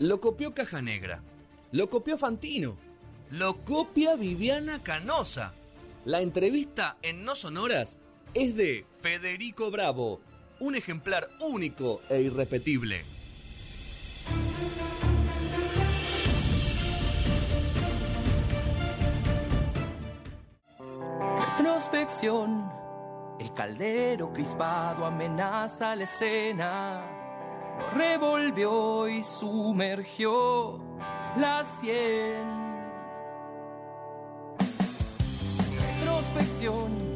lo 0.00 0.18
copió 0.18 0.54
Caja 0.54 0.80
Negra, 0.80 1.22
lo 1.72 1.90
copió 1.90 2.16
Fantino, 2.16 2.78
lo 3.30 3.62
copia 3.66 4.16
Viviana 4.16 4.82
Canosa. 4.82 5.52
La 6.06 6.22
entrevista 6.22 6.96
en 7.02 7.22
No 7.22 7.34
Sonoras 7.34 7.98
es 8.32 8.56
de 8.56 8.86
Federico 9.02 9.70
Bravo, 9.70 10.22
un 10.58 10.74
ejemplar 10.74 11.28
único 11.38 12.00
e 12.08 12.22
irrepetible. 12.22 13.04
Retrospección. 21.58 22.72
El 23.38 23.52
caldero 23.52 24.32
crispado 24.32 25.04
amenaza 25.04 25.94
la 25.94 26.04
escena. 26.04 27.19
Revolvió 27.94 29.08
y 29.08 29.22
sumergió 29.22 30.78
la 31.36 31.64
sien. 31.64 32.44
Retrospección. 35.98 37.09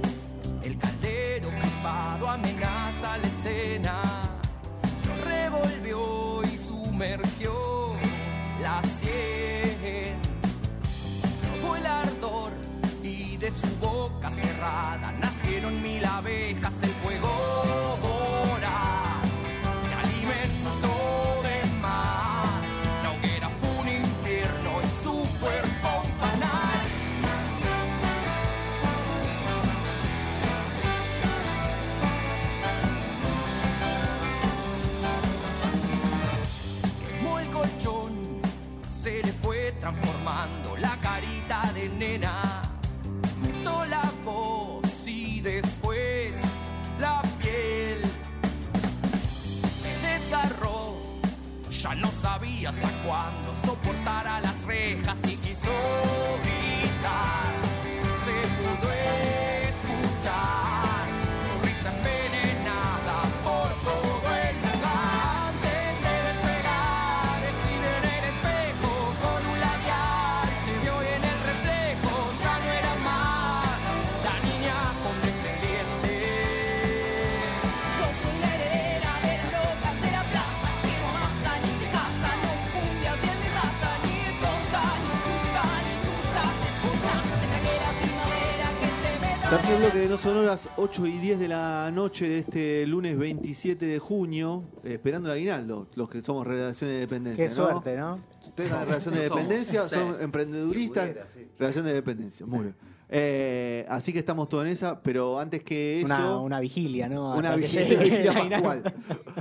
No 51.96 52.10
sabía 52.10 52.70
hasta 52.70 52.88
cuándo 53.04 53.54
soportar 53.54 54.26
a 54.26 54.40
las 54.40 54.62
rejas 54.64 55.18
y 55.24 55.36
quiso 55.36 55.70
gritar. 56.42 57.54
Se 58.24 58.32
pudo 58.56 59.33
Tercer 89.54 89.78
bloque 89.78 89.98
de 89.98 90.08
No 90.08 90.18
Sonoras, 90.18 90.68
8 90.76 91.06
y 91.06 91.18
10 91.18 91.38
de 91.38 91.46
la 91.46 91.88
noche 91.92 92.28
de 92.28 92.38
este 92.38 92.84
lunes 92.88 93.16
27 93.16 93.86
de 93.86 94.00
junio, 94.00 94.64
eh, 94.82 94.94
esperando 94.94 95.28
el 95.30 95.36
aguinaldo, 95.36 95.86
los 95.94 96.10
que 96.10 96.22
somos 96.22 96.44
relación 96.44 96.90
de 96.90 96.96
dependencia. 96.98 97.44
Qué 97.44 97.48
¿no? 97.50 97.54
suerte, 97.54 97.96
¿no? 97.96 98.18
Ustedes 98.48 98.68
están 98.68 98.82
en 98.82 98.88
relación 98.88 99.14
de 99.14 99.20
Somos, 99.28 99.42
dependencia, 99.44 99.88
sí. 99.88 99.94
son 99.94 100.16
emprendeduristas, 100.20 101.10
sí. 101.32 101.46
relación 101.56 101.84
de 101.84 101.94
dependencia, 101.94 102.44
muy 102.46 102.60
bien. 102.62 102.74
Eh, 103.08 103.86
así 103.88 104.12
que 104.12 104.18
estamos 104.18 104.48
todos 104.48 104.64
en 104.64 104.72
esa, 104.72 105.00
pero 105.00 105.38
antes 105.38 105.62
que 105.62 106.00
eso... 106.00 106.06
Una, 106.06 106.38
una 106.40 106.58
vigilia, 106.58 107.08
¿no? 107.08 107.36
Una 107.36 107.50
Hasta 107.50 107.60
vigilia, 107.60 107.98
vigilia 108.00 108.32
pascual. 108.50 108.94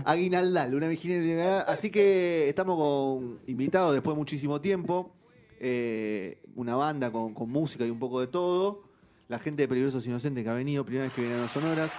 Aguinaldal, 0.05 0.75
una 0.75 0.89
vigilia. 0.89 1.61
Así 1.61 1.89
que 1.89 2.49
estamos 2.49 2.77
con 2.77 3.39
invitados 3.47 3.93
después 3.93 4.13
de 4.13 4.19
muchísimo 4.19 4.61
tiempo. 4.61 5.11
eh, 5.59 6.37
una 6.55 6.75
banda 6.75 7.11
con, 7.11 7.33
con 7.33 7.49
música 7.49 7.83
y 7.83 7.89
un 7.89 7.97
poco 7.97 8.19
de 8.19 8.27
todo. 8.27 8.92
La 9.33 9.39
gente 9.39 9.63
de 9.63 9.67
Peligrosos 9.67 10.05
Inocentes 10.05 10.43
que 10.43 10.49
ha 10.51 10.53
venido, 10.53 10.85
primera 10.85 11.05
vez 11.05 11.13
que 11.15 11.21
vienen 11.21 11.39
a 11.41 11.47
sonoras. 11.47 11.89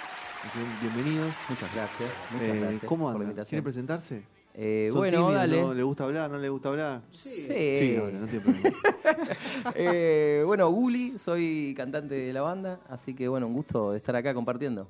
Bienvenidos. 0.80 1.34
Muchas 1.48 1.74
gracias. 1.74 2.10
Muchas 2.30 2.48
Eh, 2.48 2.60
gracias 2.60 2.82
¿Cómo 2.84 3.10
andan? 3.10 3.34
¿Quieren 3.44 3.64
presentarse? 3.64 4.22
Eh, 4.54 4.86
¿Son 4.92 4.98
bueno, 5.00 5.16
tímidos, 5.16 5.34
dale. 5.34 5.60
¿no? 5.60 5.74
¿Le 5.74 5.82
gusta 5.82 6.04
hablar? 6.04 6.30
¿No 6.30 6.38
le 6.38 6.48
gusta 6.48 6.68
hablar? 6.68 7.02
Sí. 7.10 7.48
Sí, 7.48 7.96
habla, 7.96 8.20
no 8.20 8.26
tiene 8.28 8.40
problema. 8.44 8.70
Eh, 9.74 10.44
bueno, 10.46 10.70
Guli, 10.70 11.18
soy 11.18 11.74
cantante 11.76 12.14
de 12.14 12.32
la 12.32 12.42
banda, 12.42 12.78
así 12.88 13.14
que 13.14 13.26
bueno, 13.26 13.48
un 13.48 13.54
gusto 13.54 13.96
estar 13.96 14.14
acá 14.14 14.32
compartiendo. 14.32 14.86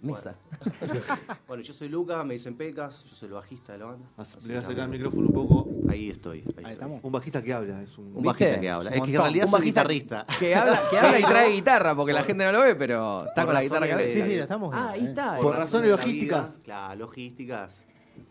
Mesa. 0.00 0.30
Bueno, 1.48 1.62
yo 1.62 1.72
soy 1.72 1.88
Luca, 1.88 2.22
me 2.22 2.34
dicen 2.34 2.56
Pecas, 2.56 3.02
yo 3.04 3.16
soy 3.16 3.26
el 3.28 3.34
bajista 3.34 3.72
de 3.72 3.78
la 3.80 3.86
banda. 3.86 4.06
Le 4.16 4.46
voy 4.46 4.56
a 4.56 4.58
acercar 4.60 4.84
el 4.84 4.90
micrófono 4.90 5.26
un 5.28 5.32
poco. 5.34 5.68
Ahí 5.90 6.08
estoy. 6.10 6.38
Ahí, 6.38 6.44
Ahí 6.44 6.54
estoy. 6.58 6.72
estamos. 6.74 7.00
Un 7.02 7.12
bajista 7.12 7.42
que 7.42 7.52
habla. 7.52 7.82
Es 7.82 7.98
un, 7.98 8.16
Un 8.16 8.22
bajista 8.22 8.60
que 8.60 8.70
habla. 8.70 8.90
Un 8.90 8.96
Es 8.96 9.02
que 9.02 9.10
en 9.14 9.16
realidad 9.20 9.44
Un 9.46 9.50
soy 9.50 9.60
bajista 9.60 9.80
guitarrista. 9.82 10.26
Que 10.38 10.54
habla, 10.54 10.80
que 10.90 10.98
habla 10.98 11.18
y 11.20 11.22
trae 11.24 11.52
guitarra, 11.52 11.96
porque 11.96 12.12
la 12.12 12.22
gente 12.22 12.44
no 12.44 12.52
lo 12.52 12.60
ve, 12.60 12.76
pero 12.76 13.20
está 13.26 13.34
Por 13.34 13.44
con 13.46 13.54
la 13.54 13.62
guitarra 13.62 13.86
que. 13.98 14.08
Sí, 14.10 14.22
sí, 14.22 14.34
estamos 14.34 14.72
Ah, 14.74 14.90
ahí 14.90 15.06
está. 15.06 15.38
Por 15.40 15.56
razones 15.56 15.90
logísticas. 15.90 16.50
vida, 16.52 16.62
Claro, 16.64 16.96
logísticas. 17.00 17.82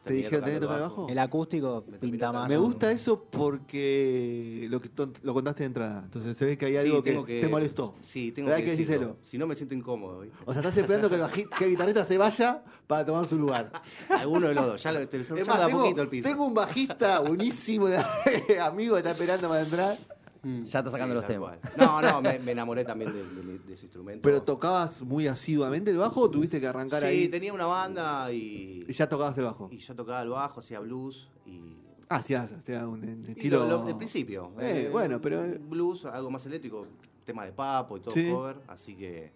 ¿Te 0.04 0.14
dijeron 0.14 0.44
tenés 0.46 0.60
que 0.60 0.66
tocar 0.66 0.78
el 0.78 0.84
bajo? 0.84 1.08
El 1.10 1.20
acústico 1.20 1.84
Me 1.88 1.98
pinta 1.98 2.32
más. 2.32 2.48
Me 2.50 2.58
gusta 2.58 2.92
eso 2.92 3.24
porque 3.32 4.68
lo 4.70 4.82
que 4.82 4.90
ton- 4.90 5.14
lo 5.24 5.34
contaste 5.34 5.64
de 5.64 5.68
entrada. 5.68 6.02
Entonces 6.06 6.38
se 6.38 6.46
ve 6.46 6.58
que 6.58 6.66
hay 6.68 6.74
Sí, 6.74 6.78
algo 6.80 7.04
que, 7.04 7.12
tengo 7.12 7.26
que- 7.26 7.42
te 7.42 7.48
molestó. 7.48 7.96
Sí, 8.02 8.32
tengo 8.32 8.50
que 8.50 8.56
que 8.58 8.62
decirlo. 8.72 8.86
decírselo. 8.94 9.18
Si 9.24 9.38
no 9.38 9.48
me 9.48 9.56
siento 9.56 9.76
incómodo. 9.76 10.22
¿viste? 10.22 10.38
O 10.46 10.54
sea, 10.54 10.62
estás 10.62 10.78
esperando 10.78 11.10
que 11.10 11.16
el, 11.16 11.22
baji- 11.22 11.50
que 11.58 11.66
el 11.66 11.72
guitarrista 11.72 12.06
se 12.06 12.18
vaya 12.18 12.64
para 12.88 13.06
tomar 13.06 13.26
su 13.26 13.38
lugar. 13.38 13.72
Alguno 14.10 14.48
de 14.48 14.54
los 14.56 14.66
dos. 14.66 14.84
Ya 14.84 14.92
lo 14.92 15.08
te 15.08 15.18
lo 15.20 15.36
más, 15.46 15.66
tengo, 15.68 15.82
poquito 15.84 16.02
el 16.02 16.08
piso. 16.10 16.30
tengo 16.30 16.46
un 16.46 16.54
bajista 16.54 17.20
buenísimo, 17.20 17.88
amigo, 18.62 18.96
que 18.96 19.00
está 19.00 19.12
esperando 19.12 19.50
para 19.50 19.62
entrar. 19.62 19.98
Ya 20.44 20.80
está 20.80 20.92
sacando 20.92 21.16
Sí, 21.16 21.20
los 21.22 21.28
temas. 21.28 21.58
cual. 21.60 21.74
No, 21.78 22.02
no, 22.02 22.22
me, 22.22 22.40
me 22.40 22.52
enamoré 22.52 22.84
también 22.86 23.12
de, 23.14 23.24
de 23.24 23.60
de 23.60 23.74
ese 23.74 23.86
instrumento. 23.86 24.22
¿Pero 24.24 24.42
tocabas 24.44 25.02
muy 25.02 25.28
asiduamente 25.28 25.92
el 25.92 25.98
bajo 25.98 26.22
o 26.22 26.30
tuviste 26.30 26.60
que 26.60 26.68
arrancar 26.68 27.02
Sí, 27.02 27.06
ahí? 27.08 27.28
tenía 27.28 27.54
una 27.54 27.66
banda 27.66 28.32
y, 28.32 28.86
Y 28.88 28.94
ya 28.94 29.08
tocabas 29.10 29.38
el 29.38 29.46
bajo. 29.46 29.68
y 29.72 29.78
yo 29.78 29.96
tocaba 29.96 30.22
el 30.22 30.30
bajo, 30.30 30.60
hacía 30.60 30.80
blues 30.80 31.30
y... 31.46 31.62
Ah, 32.10 32.22
sí, 32.22 32.34
hacía 32.36 32.88
un 32.88 33.04
estilo. 33.28 33.60
lo- 33.66 33.80
lo- 33.80 33.86
del 33.86 33.98
principio. 33.98 34.52
Eh, 34.60 34.88
bueno, 34.92 35.20
pero. 35.20 35.44
Blues, 35.60 36.06
algo 36.06 36.30
más 36.32 36.46
eléctrico, 36.46 36.88
tema 37.26 37.44
de 37.44 37.52
papo 37.52 37.98
y 37.98 38.00
todo 38.00 38.14
Sí. 38.14 38.30
cover, 38.32 38.58
así 38.68 38.96
que... 38.96 39.32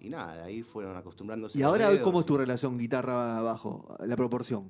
Y 0.00 0.08
nada, 0.08 0.44
ahí 0.44 0.62
fueron 0.62 0.96
acostumbrándose 0.96 1.56
¿Y 1.58 1.62
ahora 1.62 1.88
dedos. 1.88 2.02
cómo 2.02 2.20
es 2.20 2.26
tu 2.26 2.36
relación 2.36 2.76
guitarra-bajo? 2.78 3.96
La 4.04 4.16
proporción. 4.16 4.68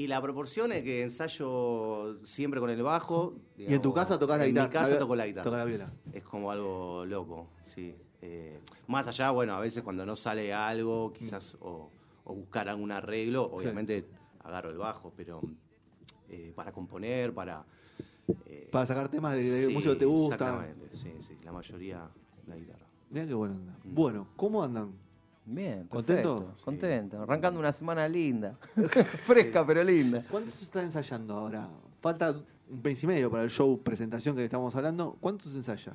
Y 0.00 0.06
la 0.06 0.18
proporción 0.22 0.72
es 0.72 0.82
que 0.82 1.02
ensayo 1.02 2.24
siempre 2.24 2.58
con 2.58 2.70
el 2.70 2.82
bajo. 2.82 3.34
¿Y 3.58 3.74
en 3.74 3.82
tu 3.82 3.92
casa 3.92 4.18
tocas 4.18 4.38
la 4.38 4.46
guitarra? 4.46 4.64
En 4.64 4.70
mi 4.70 4.74
casa 4.74 4.98
toco 4.98 5.14
la 5.14 5.26
guitarra. 5.26 5.44
Toca 5.44 5.56
la 5.58 5.64
viola. 5.66 5.92
Es 6.10 6.22
como 6.24 6.50
algo 6.50 7.04
loco, 7.04 7.48
sí. 7.64 7.94
Eh, 8.22 8.58
más 8.86 9.06
allá, 9.06 9.30
bueno, 9.30 9.52
a 9.54 9.60
veces 9.60 9.82
cuando 9.82 10.06
no 10.06 10.16
sale 10.16 10.54
algo, 10.54 11.12
quizás, 11.12 11.54
o, 11.60 11.90
o 12.24 12.34
buscar 12.34 12.66
algún 12.70 12.90
arreglo, 12.92 13.42
obviamente 13.52 14.06
agarro 14.42 14.70
el 14.70 14.78
bajo, 14.78 15.12
pero 15.14 15.42
eh, 16.30 16.50
para 16.56 16.72
componer, 16.72 17.34
para... 17.34 17.62
eh, 18.46 18.70
Para 18.72 18.86
sacar 18.86 19.10
temas 19.10 19.34
de, 19.34 19.42
de 19.50 19.66
sí, 19.66 19.72
música 19.74 19.92
que 19.92 19.98
te 20.00 20.04
gusta. 20.06 20.34
Exactamente, 20.36 20.96
sí, 20.96 21.12
sí, 21.20 21.36
la 21.44 21.52
mayoría 21.52 22.08
la 22.46 22.56
guitarra. 22.56 22.86
Mirá 23.10 23.26
qué 23.26 23.34
buena 23.34 23.54
onda. 23.54 23.76
Mm. 23.84 23.94
Bueno, 23.94 24.28
¿cómo 24.36 24.64
andan? 24.64 24.92
Bien, 25.52 25.86
¿Contento? 25.88 26.54
Contento. 26.64 27.22
Arrancando 27.22 27.58
una 27.58 27.72
semana 27.72 28.06
linda. 28.08 28.56
Fresca, 29.24 29.66
pero 29.66 29.82
linda. 29.82 30.24
¿Cuánto 30.30 30.50
se 30.52 30.64
está 30.64 30.82
ensayando 30.82 31.34
ahora? 31.34 31.68
Falta 32.00 32.30
un 32.30 32.82
mes 32.82 33.02
y 33.02 33.06
medio 33.08 33.30
para 33.30 33.42
el 33.42 33.50
show, 33.50 33.78
presentación 33.82 34.36
que 34.36 34.44
estamos 34.44 34.74
hablando. 34.76 35.16
¿Cuánto 35.20 35.48
se 35.48 35.56
ensaya? 35.56 35.94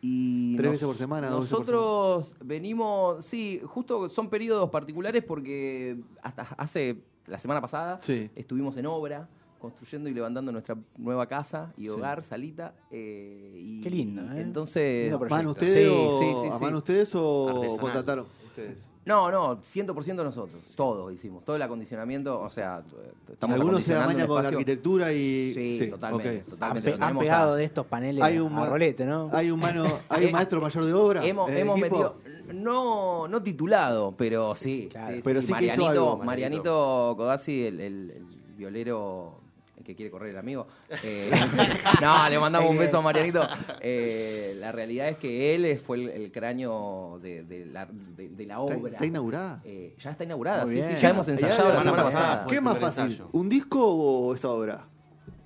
Y 0.00 0.56
¿Tres 0.56 0.64
nos- 0.66 0.72
veces 0.72 0.86
por 0.86 0.96
semana, 0.96 1.28
dos 1.28 1.40
veces 1.42 1.50
por 1.56 1.60
Nosotros 1.74 2.34
venimos, 2.42 3.24
sí, 3.24 3.60
justo 3.64 4.08
son 4.08 4.28
periodos 4.30 4.70
particulares 4.70 5.22
porque 5.24 5.98
hasta 6.22 6.42
hace 6.56 6.98
la 7.26 7.38
semana 7.38 7.60
pasada 7.60 7.98
Sí. 8.02 8.30
estuvimos 8.34 8.76
en 8.76 8.86
obra 8.86 9.28
construyendo 9.58 10.08
y 10.08 10.14
levantando 10.14 10.52
nuestra 10.52 10.76
nueva 10.96 11.26
casa 11.26 11.72
y 11.76 11.82
Sí. 11.84 11.88
hogar, 11.88 12.22
salita. 12.22 12.74
eh, 12.90 13.52
y, 13.56 13.80
Qué 13.80 13.90
lindo, 13.90 14.22
¿eh? 14.32 14.40
Entonces, 14.42 15.04
Lindo 15.10 15.18
¿Van 15.18 15.28
proyecto. 15.28 15.50
ustedes 15.52 15.88
Sí, 15.88 15.94
o, 15.98 16.18
sí, 16.18 16.24
sí, 16.42 16.48
¿van 16.62 16.70
sí. 16.72 16.76
ustedes 16.76 17.14
o 17.14 17.76
contrataron? 17.80 18.26
Ustedes. 18.60 18.88
No, 19.04 19.30
no, 19.30 19.58
100% 19.62 20.16
nosotros. 20.24 20.60
Todos 20.74 21.12
hicimos. 21.12 21.44
Todo 21.44 21.54
el 21.54 21.62
acondicionamiento, 21.62 22.40
o 22.40 22.50
sea, 22.50 22.82
estamos 23.30 23.54
Algunos 23.54 23.84
se 23.84 23.94
amañan 23.94 24.26
con 24.26 24.42
la 24.42 24.48
arquitectura 24.48 25.12
y. 25.12 25.52
Sí, 25.54 25.86
totalmente. 25.88 26.38
Han, 26.38 26.50
totalmente. 26.50 26.90
pe- 26.92 27.04
han 27.04 27.18
pegado 27.18 27.52
a- 27.52 27.56
de 27.56 27.64
estos 27.64 27.86
paneles 27.86 28.24
Hay 28.24 28.38
un, 28.40 28.52
a 28.54 28.66
rolete, 28.66 29.04
¿no? 29.06 29.30
hay 29.32 29.50
un, 29.52 29.60
mano, 29.60 29.84
hay 30.08 30.24
un 30.24 30.30
Eh, 30.30 30.32
maestro 30.32 30.60
mayor 30.60 30.84
de 30.84 30.92
obra. 30.92 31.24
Hemos, 31.24 31.48
en 31.48 31.54
el 31.54 31.60
hemos 31.62 31.78
equipo. 31.78 31.96
metido, 31.98 32.16
no, 32.54 33.28
no 33.28 33.42
titulado, 33.42 34.12
pero 34.16 34.56
sí. 34.56 34.88
Claro. 34.90 35.14
sí, 35.14 35.20
Pero 35.22 35.40
sí, 35.40 35.46
sí 35.46 35.52
que 35.54 35.64
hizo 35.66 35.76
Marianito, 35.76 36.10
algo. 36.12 36.24
Marianito 36.24 37.14
Codazzi, 37.16 37.64
el, 37.66 37.80
el- 37.80 38.10
el 38.10 38.24
violero 38.56 39.38
el 39.76 39.84
que 39.84 39.94
quiere 39.94 40.10
correr 40.10 40.30
el 40.30 40.38
amigo. 40.38 40.66
eh, 41.04 41.30
no, 42.00 42.28
le 42.28 42.38
mandamos 42.38 42.70
un 42.70 42.78
beso 42.78 42.98
a 42.98 43.02
Marianito. 43.02 43.42
Eh, 43.80 44.56
la 44.58 44.72
realidad 44.72 45.08
es 45.08 45.16
que 45.18 45.54
él 45.54 45.78
fue 45.78 45.98
el, 45.98 46.08
el 46.08 46.32
cráneo 46.32 47.20
de, 47.22 47.44
de 47.44 47.66
la, 47.66 47.86
de, 47.86 48.28
de 48.30 48.46
la 48.46 48.54
¿Está, 48.54 48.76
obra. 48.76 48.92
está 48.92 49.06
inaugurada? 49.06 49.60
Eh, 49.64 49.94
ya 49.98 50.10
está 50.10 50.24
inaugurada, 50.24 50.66
sí, 50.66 50.82
sí, 50.82 50.94
ya 51.00 51.10
hemos 51.10 51.26
Ya, 51.26 51.32
ensayado 51.32 51.68
ya, 51.68 51.74
la 51.74 51.82
semana 51.82 52.02
pasada 52.02 52.46
¿Qué 52.48 52.60
más 52.60 52.78
fácil? 52.78 53.04
ensayo. 53.04 53.28
¿Un 53.32 53.48
disco 53.48 53.78
o 53.86 54.34
esa 54.34 54.48
obra? 54.50 54.84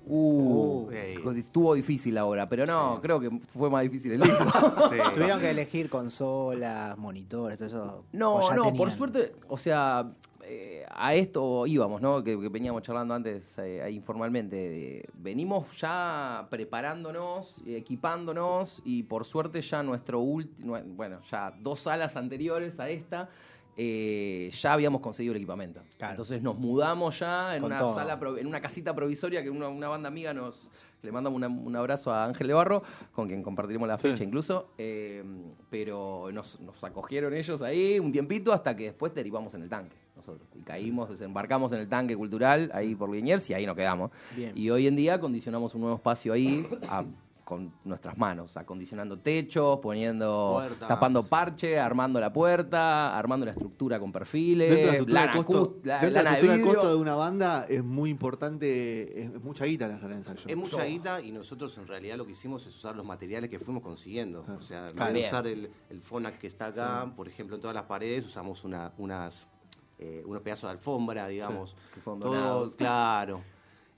Uh, 0.07 0.89
Ey. 0.91 1.17
estuvo 1.37 1.75
difícil 1.75 2.17
ahora, 2.17 2.49
pero 2.49 2.65
no, 2.65 2.99
creo 3.01 3.19
que 3.19 3.29
fue 3.53 3.69
más 3.69 3.83
difícil 3.83 4.13
el 4.13 4.21
disco. 4.21 4.43
Sí. 4.89 4.97
Tuvieron 5.13 5.39
que 5.39 5.51
elegir 5.51 5.89
consolas, 5.89 6.97
monitores, 6.97 7.57
todo 7.57 7.67
eso. 7.67 8.05
No, 8.11 8.51
no, 8.55 8.73
por 8.73 8.89
suerte, 8.91 9.33
o 9.47 9.57
sea, 9.57 10.09
eh, 10.43 10.85
a 10.89 11.13
esto 11.15 11.65
íbamos, 11.67 12.01
¿no? 12.01 12.23
Que, 12.23 12.39
que 12.39 12.49
veníamos 12.49 12.81
charlando 12.83 13.13
antes 13.13 13.57
eh, 13.59 13.89
informalmente. 13.91 15.05
Venimos 15.13 15.65
ya 15.79 16.47
preparándonos, 16.49 17.61
equipándonos 17.65 18.81
y 18.85 19.03
por 19.03 19.25
suerte 19.25 19.61
ya 19.61 19.83
nuestro 19.83 20.19
último, 20.19 20.77
bueno, 20.85 21.19
ya 21.29 21.51
dos 21.59 21.79
salas 21.81 22.15
anteriores 22.17 22.79
a 22.79 22.89
esta. 22.89 23.29
eh, 23.77 24.49
ya 24.51 24.73
habíamos 24.73 24.99
conseguido 25.01 25.31
el 25.33 25.37
equipamiento. 25.37 25.81
Claro. 25.97 26.11
Entonces 26.13 26.41
nos 26.43 26.57
mudamos 26.57 27.17
ya 27.19 27.53
en 27.55 27.61
Con 27.61 27.71
una 27.71 27.79
todo. 27.79 27.95
sala, 27.95 28.19
en 28.37 28.45
una 28.45 28.59
casita 28.61 28.93
provisoria 28.93 29.41
que 29.41 29.49
una, 29.49 29.69
una 29.69 29.87
banda 29.87 30.09
amiga 30.09 30.33
nos, 30.33 30.69
le 31.01 31.11
mandamos 31.11 31.37
una- 31.37 31.47
un 31.47 31.75
abrazo 31.77 32.11
a 32.11 32.25
Ángel 32.25 32.47
de 32.47 32.53
Barro, 32.53 32.83
con 33.13 33.27
quien 33.29 33.41
compartiremos 33.41 33.87
la 33.87 33.97
fecha 33.97 34.17
Sí. 34.17 34.23
incluso. 34.25 34.71
eh, 34.77 35.23
pero 35.69 36.29
nos, 36.33 36.59
nos 36.59 36.83
acogieron 36.83 37.33
ellos 37.33 37.61
ahí 37.61 37.97
un 37.97 38.11
tiempito 38.11 38.51
hasta 38.51 38.75
que 38.75 38.83
después 38.85 39.13
derivamos 39.15 39.53
en 39.53 39.63
el 39.63 39.69
tanque 39.69 39.95
nosotros. 40.21 40.47
Y 40.55 40.61
caímos, 40.61 41.09
desembarcamos 41.09 41.71
en 41.71 41.79
el 41.79 41.89
tanque 41.89 42.15
cultural 42.15 42.71
ahí 42.73 42.95
por 42.95 43.09
Liniers 43.09 43.49
y 43.49 43.53
ahí 43.53 43.65
nos 43.65 43.75
quedamos. 43.75 44.11
Bien. 44.35 44.51
Y 44.55 44.69
hoy 44.69 44.87
en 44.87 44.95
día 44.95 45.15
acondicionamos 45.15 45.75
un 45.75 45.81
nuevo 45.81 45.95
espacio 45.97 46.33
ahí 46.33 46.65
a- 46.89 47.03
con 47.43 47.73
nuestras 47.83 48.17
manos, 48.17 48.55
acondicionando 48.55 49.19
techos, 49.19 49.79
poniendo, 49.79 50.51
Puertas. 50.53 50.87
tapando 50.87 51.23
parche, 51.23 51.77
armando 51.77 52.17
la 52.21 52.31
puerta, 52.31 53.17
armando 53.17 53.45
la 53.45 53.51
estructura 53.51 53.99
con 53.99 54.09
perfiles, 54.09 54.69
Dentro 54.69 54.79
de 54.79 54.85
la 54.85 54.91
estructura, 54.93 55.19
lana, 55.25 55.31
de 55.33 55.37
costo, 55.45 55.73
cus- 55.75 55.85
la- 55.85 55.93
dentro 55.99 56.07
de 56.07 56.13
la 56.13 56.21
lana 56.23 56.29
de 56.29 56.35
estructura 56.37 56.53
de 56.53 56.57
vidrio. 56.59 56.73
costo 56.79 56.89
de 56.95 57.01
una 57.01 57.15
banda 57.15 57.65
es 57.67 57.83
muy 57.83 58.09
importante, 58.09 59.21
es, 59.21 59.31
es 59.33 59.43
mucha 59.43 59.65
guita 59.65 59.87
la 59.89 59.99
sala 59.99 60.11
de 60.11 60.15
ensayo. 60.19 60.43
Es 60.47 60.55
mucha 60.55 60.83
guita 60.85 61.21
y 61.21 61.31
nosotros 61.33 61.77
en 61.77 61.87
realidad 61.87 62.15
lo 62.15 62.25
que 62.25 62.31
hicimos 62.31 62.65
es 62.67 62.73
usar 62.75 62.95
los 62.95 63.05
materiales 63.05 63.49
que 63.49 63.59
fuimos 63.59 63.83
consiguiendo. 63.83 64.45
O 64.57 64.61
sea, 64.61 64.87
en 64.87 64.91
Claro. 64.95 65.05
vez 65.07 65.13
de 65.13 65.19
Bien. 65.19 65.27
usar 65.27 65.47
el, 65.47 65.69
el 65.89 66.01
Fonac 66.01 66.37
que 66.37 66.47
está 66.47 66.67
acá, 66.67 67.11
por 67.17 67.27
ejemplo, 67.27 67.55
en 67.57 67.61
todas 67.61 67.75
las 67.75 67.83
paredes 67.83 68.25
usamos 68.25 68.63
una, 68.63 68.93
unas, 68.97 69.45
eh, 70.01 70.23
unos 70.25 70.41
pedazos 70.41 70.67
de 70.69 70.71
alfombra, 70.71 71.27
digamos. 71.27 71.75
Que 71.93 72.01
fueron 72.01 72.19
Todo, 72.21 72.33
donados. 72.33 72.75
claro. 72.75 73.41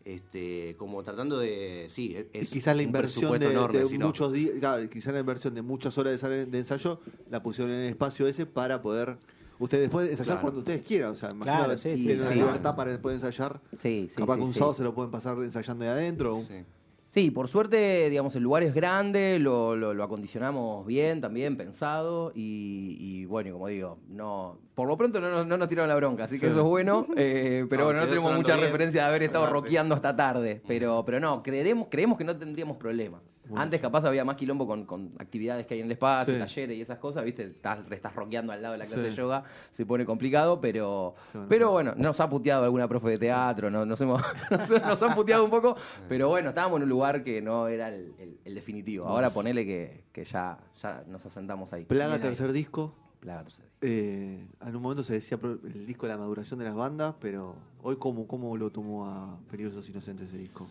Este, 0.06 0.76
como 0.78 1.02
tratando 1.02 1.40
de. 1.40 1.88
Sí, 1.90 2.16
Y 2.34 2.38
es 2.38 2.50
quizás 2.50 2.76
la 2.76 2.82
un 2.82 2.88
inversión 2.90 3.40
de, 3.40 3.52
enorme, 3.52 3.80
de 3.80 3.98
muchos 4.00 4.34
días, 4.34 4.56
claro, 4.60 4.90
quizás 4.90 5.14
la 5.14 5.22
inversión 5.22 5.54
de 5.56 5.62
muchas 5.62 5.98
horas 5.98 6.22
de 6.22 6.58
ensayo 6.60 7.00
la 7.30 7.42
pusieron 7.42 7.74
en 7.74 7.80
el 7.82 7.88
espacio 7.90 8.28
ese 8.28 8.46
para 8.46 8.82
poder 8.82 9.18
ustedes 9.60 9.90
pueden 9.90 10.10
ensayar 10.10 10.26
Claro. 10.34 10.42
cuando 10.42 10.60
ustedes 10.60 10.82
quieran, 10.82 11.12
o 11.12 11.16
sea, 11.16 11.30
imagino 11.32 11.56
Claro, 11.58 11.78
sí, 11.78 11.96
sí, 11.96 12.04
tienen 12.06 12.18
sí. 12.18 12.24
una 12.26 12.36
libertad 12.36 12.76
para 12.76 12.92
después 12.92 13.16
ensayar. 13.16 13.62
Sí, 13.80 14.08
sí, 14.10 14.16
Capaz 14.18 14.34
sí, 14.34 14.40
que 14.40 14.46
un 14.46 14.52
sí. 14.54 14.60
sábado 14.60 14.74
se 14.76 14.84
lo 14.84 14.94
pueden 14.94 15.10
pasar 15.12 15.38
ensayando 15.38 15.86
ahí 15.86 15.90
adentro. 15.92 16.44
Sí. 16.50 16.66
Sí, 17.14 17.30
por 17.30 17.48
suerte, 17.48 18.10
digamos, 18.10 18.36
el 18.36 18.42
lugar 18.42 18.64
es 18.64 18.74
grande, 18.74 19.38
lo, 19.38 19.76
lo- 19.76 19.94
lo 19.94 20.04
acondicionamos 20.04 20.84
bien, 20.88 21.22
también 21.22 21.56
pensado, 21.58 22.32
y, 22.34 22.98
y 23.00 23.26
bueno, 23.26 23.54
como 23.54 23.68
digo, 23.68 24.00
no, 24.10 24.58
por 24.74 24.88
lo 24.88 24.98
pronto 24.98 25.22
no, 25.22 25.30
nos- 25.30 25.46
no 25.46 25.56
nos 25.56 25.68
tiraron 25.70 25.90
la 25.90 25.96
bronca, 25.96 26.24
así 26.24 26.40
que 26.40 26.48
eso 26.48 26.58
es 26.62 26.64
bueno, 26.64 27.06
eh, 27.16 27.68
pero 27.70 27.82
No, 27.82 27.86
bueno, 27.90 28.00
no 28.02 28.08
tenemos 28.08 28.36
mucha 28.36 28.56
bien. 28.56 28.66
referencia 28.66 29.04
de 29.04 29.08
haber 29.10 29.22
estado 29.22 29.46
rockeando 29.46 29.94
hasta 29.94 30.16
tarde, 30.16 30.64
pero, 30.68 31.04
pero 31.06 31.20
no, 31.20 31.44
creemos, 31.44 31.88
creemos 31.92 32.18
que 32.18 32.24
no 32.24 32.36
tendríamos 32.36 32.78
Antes 33.56 33.82
capaz 33.82 34.06
había 34.06 34.24
más 34.24 34.36
quilombo 34.38 34.66
con, 34.66 34.86
con 34.86 35.12
actividades 35.20 35.66
que 35.68 35.74
hay 35.74 35.82
en 35.82 35.88
el 35.88 35.92
espacio, 35.92 36.34
Sí. 36.34 36.40
talleres 36.40 36.78
y 36.78 36.82
esas 36.82 36.98
cosas, 36.98 37.26
¿viste? 37.26 37.44
Estás, 37.44 37.80
estás 37.92 38.16
rockeando 38.16 38.54
al 38.54 38.62
lado 38.62 38.72
de 38.72 38.78
la 38.78 38.86
clase 38.86 39.04
Sí. 39.04 39.10
de 39.10 39.16
yoga, 39.16 39.44
se 39.70 39.86
pone 39.86 40.06
complicado, 40.06 40.62
pero, 40.62 41.16
pero 41.50 41.72
bueno, 41.72 41.94
nos 41.98 42.20
ha 42.22 42.30
puteado 42.30 42.64
alguna 42.64 42.88
profe 42.88 43.10
de 43.10 43.18
teatro, 43.18 43.70
no- 43.70 43.86
nos, 43.86 44.00
hemos, 44.00 44.22
nos, 44.52 44.70
nos 44.70 45.04
han 45.04 45.14
puteado 45.14 45.44
un 45.44 45.50
poco, 45.52 45.76
pero 46.08 46.30
bueno, 46.30 46.50
estábamos 46.50 46.78
en 46.78 46.84
un 46.84 46.90
lugar 46.90 47.24
que 47.24 47.42
no 47.42 47.68
era 47.68 47.90
el, 47.90 48.14
el- 48.18 48.38
el 48.46 48.56
definitivo. 48.56 49.06
Ahora 49.08 49.30
ponele 49.30 49.66
que, 49.66 50.06
que 50.14 50.24
ya, 50.24 50.58
ya 50.82 51.04
nos 51.08 51.26
asentamos 51.26 51.74
ahí. 51.74 51.84
Plaga 51.86 52.14
ahí. 52.16 52.22
tercer 52.22 52.54
disco. 52.54 52.94
Plaga 53.20 53.44
tercer 53.44 53.66
disco. 53.66 53.74
Eh, 53.86 54.48
en 54.66 54.76
un 54.78 54.82
momento 54.82 55.04
se 55.04 55.12
decía 55.14 55.38
el 55.44 55.86
disco 55.86 56.06
de 56.08 56.14
la 56.14 56.18
maduración 56.18 56.58
de 56.60 56.66
las 56.66 56.76
bandas, 56.76 57.16
pero 57.20 57.56
hoy 57.82 57.98
cómo, 57.98 58.26
cómo 58.26 58.56
lo 58.56 58.70
tomó 58.72 59.06
a 59.06 59.38
Peligrosos 59.52 59.90
Inocentes 59.90 60.30
ese 60.30 60.38
disco. 60.38 60.68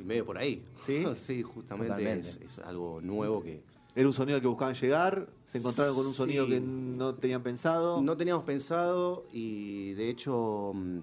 Y 0.00 0.04
medio 0.04 0.24
por 0.24 0.38
ahí. 0.38 0.62
¿Sí? 0.86 1.04
sí, 1.14 1.42
justamente 1.42 2.12
es, 2.20 2.36
es 2.38 2.58
algo 2.60 3.00
nuevo 3.02 3.42
que 3.42 3.62
Era 3.94 4.06
un 4.06 4.12
sonido 4.14 4.36
al 4.36 4.42
que 4.42 4.48
buscaban 4.48 4.74
llegar, 4.74 5.28
se 5.44 5.58
encontraron 5.58 5.94
con 5.94 6.06
un 6.06 6.14
sonido 6.14 6.46
Sí. 6.46 6.52
que 6.52 6.60
no 6.60 7.14
tenían 7.14 7.42
pensado. 7.42 8.00
no 8.00 8.16
teníamos 8.16 8.44
pensado 8.44 9.26
y 9.32 9.92
de 9.94 10.08
hecho 10.08 10.72
mm, 10.74 10.98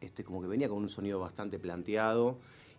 este 0.00 0.24
como 0.24 0.40
que 0.42 0.48
venía 0.48 0.68
con 0.68 0.78
un 0.78 0.88
sonido 0.88 1.20
bastante 1.20 1.58
planteado 1.58 2.36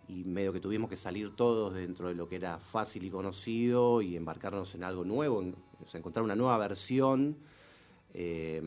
y 0.08 0.22
medio 0.24 0.52
que 0.52 0.60
tuvimos 0.60 0.88
que 0.90 0.96
salir 0.96 1.34
todos 1.34 1.74
dentro 1.74 2.08
de 2.08 2.14
lo 2.14 2.28
que 2.28 2.36
era 2.36 2.58
fácil 2.58 3.02
y 3.04 3.10
conocido 3.10 4.02
y 4.02 4.16
embarcarnos 4.16 4.74
en 4.74 4.84
algo 4.84 5.04
nuevo, 5.04 5.42
en- 5.42 5.54
o 5.84 5.88
sea, 5.88 5.98
encontrar 5.98 6.22
una 6.24 6.36
nueva 6.36 6.56
versión. 6.58 7.36
Eh, 8.14 8.62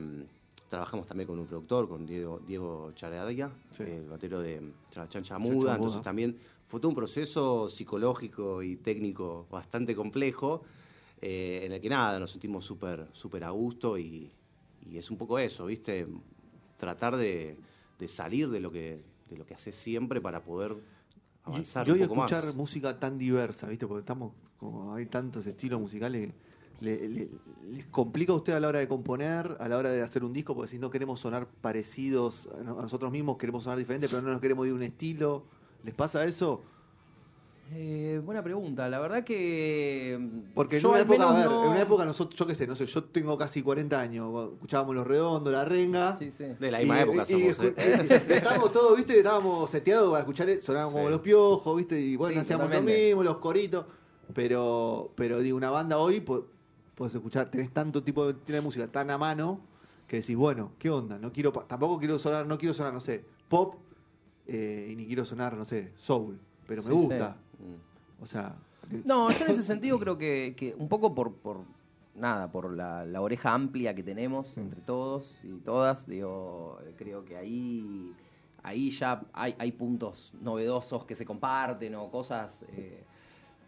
trabajamos 0.70 1.08
también 1.08 1.28
con 1.28 1.40
un 1.40 1.48
productor, 1.48 1.90
con 1.90 2.06
Diego, 2.06 2.40
Diego 2.46 2.92
Charadía, 2.94 3.52
Sí. 3.72 3.84
el 3.84 4.08
batero 4.08 4.40
de 4.42 4.60
Cha- 4.92 5.08
Chancha 5.10 5.10
Chancha 5.10 5.40
Muda, 5.40 5.54
Muda. 5.56 5.76
entonces 5.76 6.02
también 6.04 6.38
fue 6.68 6.80
todo 6.80 6.90
un 6.90 6.96
proceso 6.96 7.68
psicológico 7.70 8.62
y 8.62 8.76
técnico 8.78 9.48
bastante 9.50 9.96
complejo, 9.96 10.62
eh, 11.22 11.62
en 11.66 11.72
el 11.74 11.82
que 11.82 11.90
nada, 11.90 12.20
nos 12.20 12.32
sentimos 12.32 12.64
súper 12.66 13.08
súper 13.14 13.44
a 13.44 13.50
gusto 13.50 13.98
y, 13.98 14.32
y 14.90 14.98
es 14.98 15.10
un 15.12 15.18
poco 15.18 15.40
eso, 15.40 15.66
¿viste? 15.66 16.08
Tratar 16.78 17.18
de, 17.18 17.58
de 17.98 18.08
salir 18.08 18.50
de 18.50 18.60
lo 18.60 18.72
que 18.72 19.02
de 19.30 19.38
lo 19.38 19.46
que 19.46 19.54
haces 19.54 19.76
siempre 19.76 20.22
para 20.22 20.42
poder 20.44 20.72
Y- 20.74 21.50
avanzar 21.50 21.88
y 21.88 21.92
hoy 21.92 22.02
un 22.02 22.08
poco 22.08 22.22
escuchar 22.22 22.46
más. 22.46 22.56
música 22.56 23.00
tan 23.00 23.18
diversa, 23.18 23.68
¿viste? 23.68 23.86
Porque 23.88 24.00
estamos, 24.02 24.34
como 24.60 24.94
hay 24.94 25.06
tantos 25.08 25.46
estilos 25.46 25.80
musicales, 25.80 26.32
le- 26.82 27.10
le- 27.10 27.30
¿les 27.72 27.86
complica 27.88 28.32
a 28.32 28.36
usted 28.36 28.54
a 28.54 28.60
la 28.60 28.68
hora 28.68 28.80
de 28.80 28.88
componer, 28.88 29.58
a 29.60 29.68
la 29.68 29.78
hora 29.78 29.90
de 29.92 30.02
hacer 30.02 30.24
un 30.24 30.34
disco? 30.34 30.56
Porque 30.56 30.72
si 30.72 30.80
no 30.80 30.90
queremos 30.90 31.20
sonar 31.20 31.48
parecidos 31.62 32.48
a 32.60 32.64
no- 32.64 32.80
a 32.80 32.82
nosotros 32.82 33.12
mismos, 33.12 33.38
queremos 33.38 33.64
sonar 33.64 33.78
diferentes, 33.80 34.10
pero 34.10 34.22
no 34.22 34.30
nos 34.32 34.42
queremos 34.42 34.66
ir 34.66 34.74
a 34.74 34.76
un 34.76 34.84
estilo. 34.84 35.44
¿Les 35.84 35.94
pasa 35.94 36.26
eso? 36.26 36.62
Eh, 37.72 38.20
buena 38.26 38.42
pregunta. 38.44 38.90
La 38.90 38.98
verdad 39.00 39.24
que. 39.24 40.18
mm, 40.20 40.54
Porque 40.56 40.78
en 40.78 40.82
yo 40.82 40.90
una 40.90 40.98
al 40.98 41.04
época, 41.04 41.30
a 41.30 41.34
ver, 41.34 41.46
no- 41.46 41.64
en 41.66 41.70
una 41.70 41.82
época 41.82 42.04
nosotros, 42.04 42.36
yo 42.40 42.48
qué 42.48 42.56
sé, 42.56 42.66
no 42.66 42.76
sé, 42.76 42.88
yo 42.88 43.04
tengo 43.04 43.38
casi 43.38 43.62
40 43.62 44.00
años, 44.00 44.54
escuchábamos 44.54 44.96
Los 44.96 45.06
Redondos, 45.06 45.54
La 45.54 45.66
Renga. 45.66 46.18
Sí, 46.18 46.32
sí. 46.32 46.46
De 46.60 46.72
la 46.72 46.80
misma 46.80 46.98
Y- 46.98 47.02
época 47.04 47.26
y- 47.30 47.54
somos, 47.54 47.60
y 47.60 47.68
¿eh? 47.80 48.24
estábamos 48.30 48.72
todos, 48.72 48.98
viste, 48.98 49.16
estábamos 49.18 49.70
seteados 49.70 50.10
para 50.10 50.22
escuchar, 50.22 50.50
sonaban 50.64 50.92
como 50.92 51.06
Sí. 51.06 51.12
los 51.12 51.22
piojos, 51.22 51.78
viste, 51.78 52.02
y 52.02 52.16
bueno, 52.16 52.34
Sí, 52.34 52.40
hacíamos 52.40 52.72
lo 52.72 52.82
mismo, 52.82 53.22
los 53.24 53.38
coritos. 53.38 53.86
Pero, 54.34 55.12
pero 55.16 55.40
digo, 55.40 55.56
una 55.58 55.70
banda 55.70 55.98
hoy, 56.00 56.22
podés 57.00 57.16
escuchar, 57.16 57.50
tenés 57.50 57.72
tanto 57.72 58.04
tipo 58.04 58.28
de, 58.28 58.34
tiene 58.34 58.60
música 58.60 58.86
tan 58.90 59.10
a 59.10 59.18
mano 59.18 59.62
que 60.06 60.18
decís, 60.18 60.36
bueno, 60.36 60.74
¿qué 60.78 60.90
onda? 60.90 61.18
No 61.18 61.32
quiero, 61.32 61.54
pa- 61.54 61.66
tampoco 61.66 61.98
quiero 61.98 62.20
sonar, 62.20 62.46
no 62.46 62.58
quiero 62.58 62.74
sonar, 62.74 62.94
no 62.94 63.00
sé, 63.00 63.24
pop, 63.48 63.76
eh, 64.46 64.90
y 64.92 64.96
ni 64.98 65.08
quiero 65.08 65.24
sonar, 65.24 65.56
no 65.56 65.64
sé, 65.64 65.94
soul, 65.96 66.38
pero 66.68 66.84
me 66.84 66.90
Sí, 66.92 66.96
gusta. 66.98 67.38
Mm. 67.58 68.22
O 68.24 68.26
sea, 68.26 68.54
No, 69.06 69.32
yo 69.32 69.46
en 69.46 69.52
ese 69.52 69.64
sentido 69.64 69.98
creo 69.98 70.18
que, 70.18 70.56
que 70.58 70.76
un 70.78 70.90
poco 70.90 71.16
por, 71.16 71.34
por 71.36 71.62
nada, 72.16 72.52
por 72.52 72.74
la, 72.74 73.06
la 73.06 73.22
oreja 73.22 73.54
amplia 73.54 73.96
que 73.96 74.04
tenemos 74.04 74.58
entre 74.58 74.82
todos 74.82 75.34
y 75.44 75.58
todas, 75.60 76.06
digo, 76.06 76.80
creo 76.98 77.24
que 77.24 77.38
ahí, 77.38 78.14
ahí 78.62 78.90
ya 78.90 79.24
hay, 79.32 79.56
hay 79.58 79.72
puntos 79.72 80.34
novedosos 80.42 81.06
que 81.06 81.16
se 81.16 81.26
comparten 81.26 81.96
o 81.96 82.12
cosas. 82.12 82.62
eh, 82.74 83.06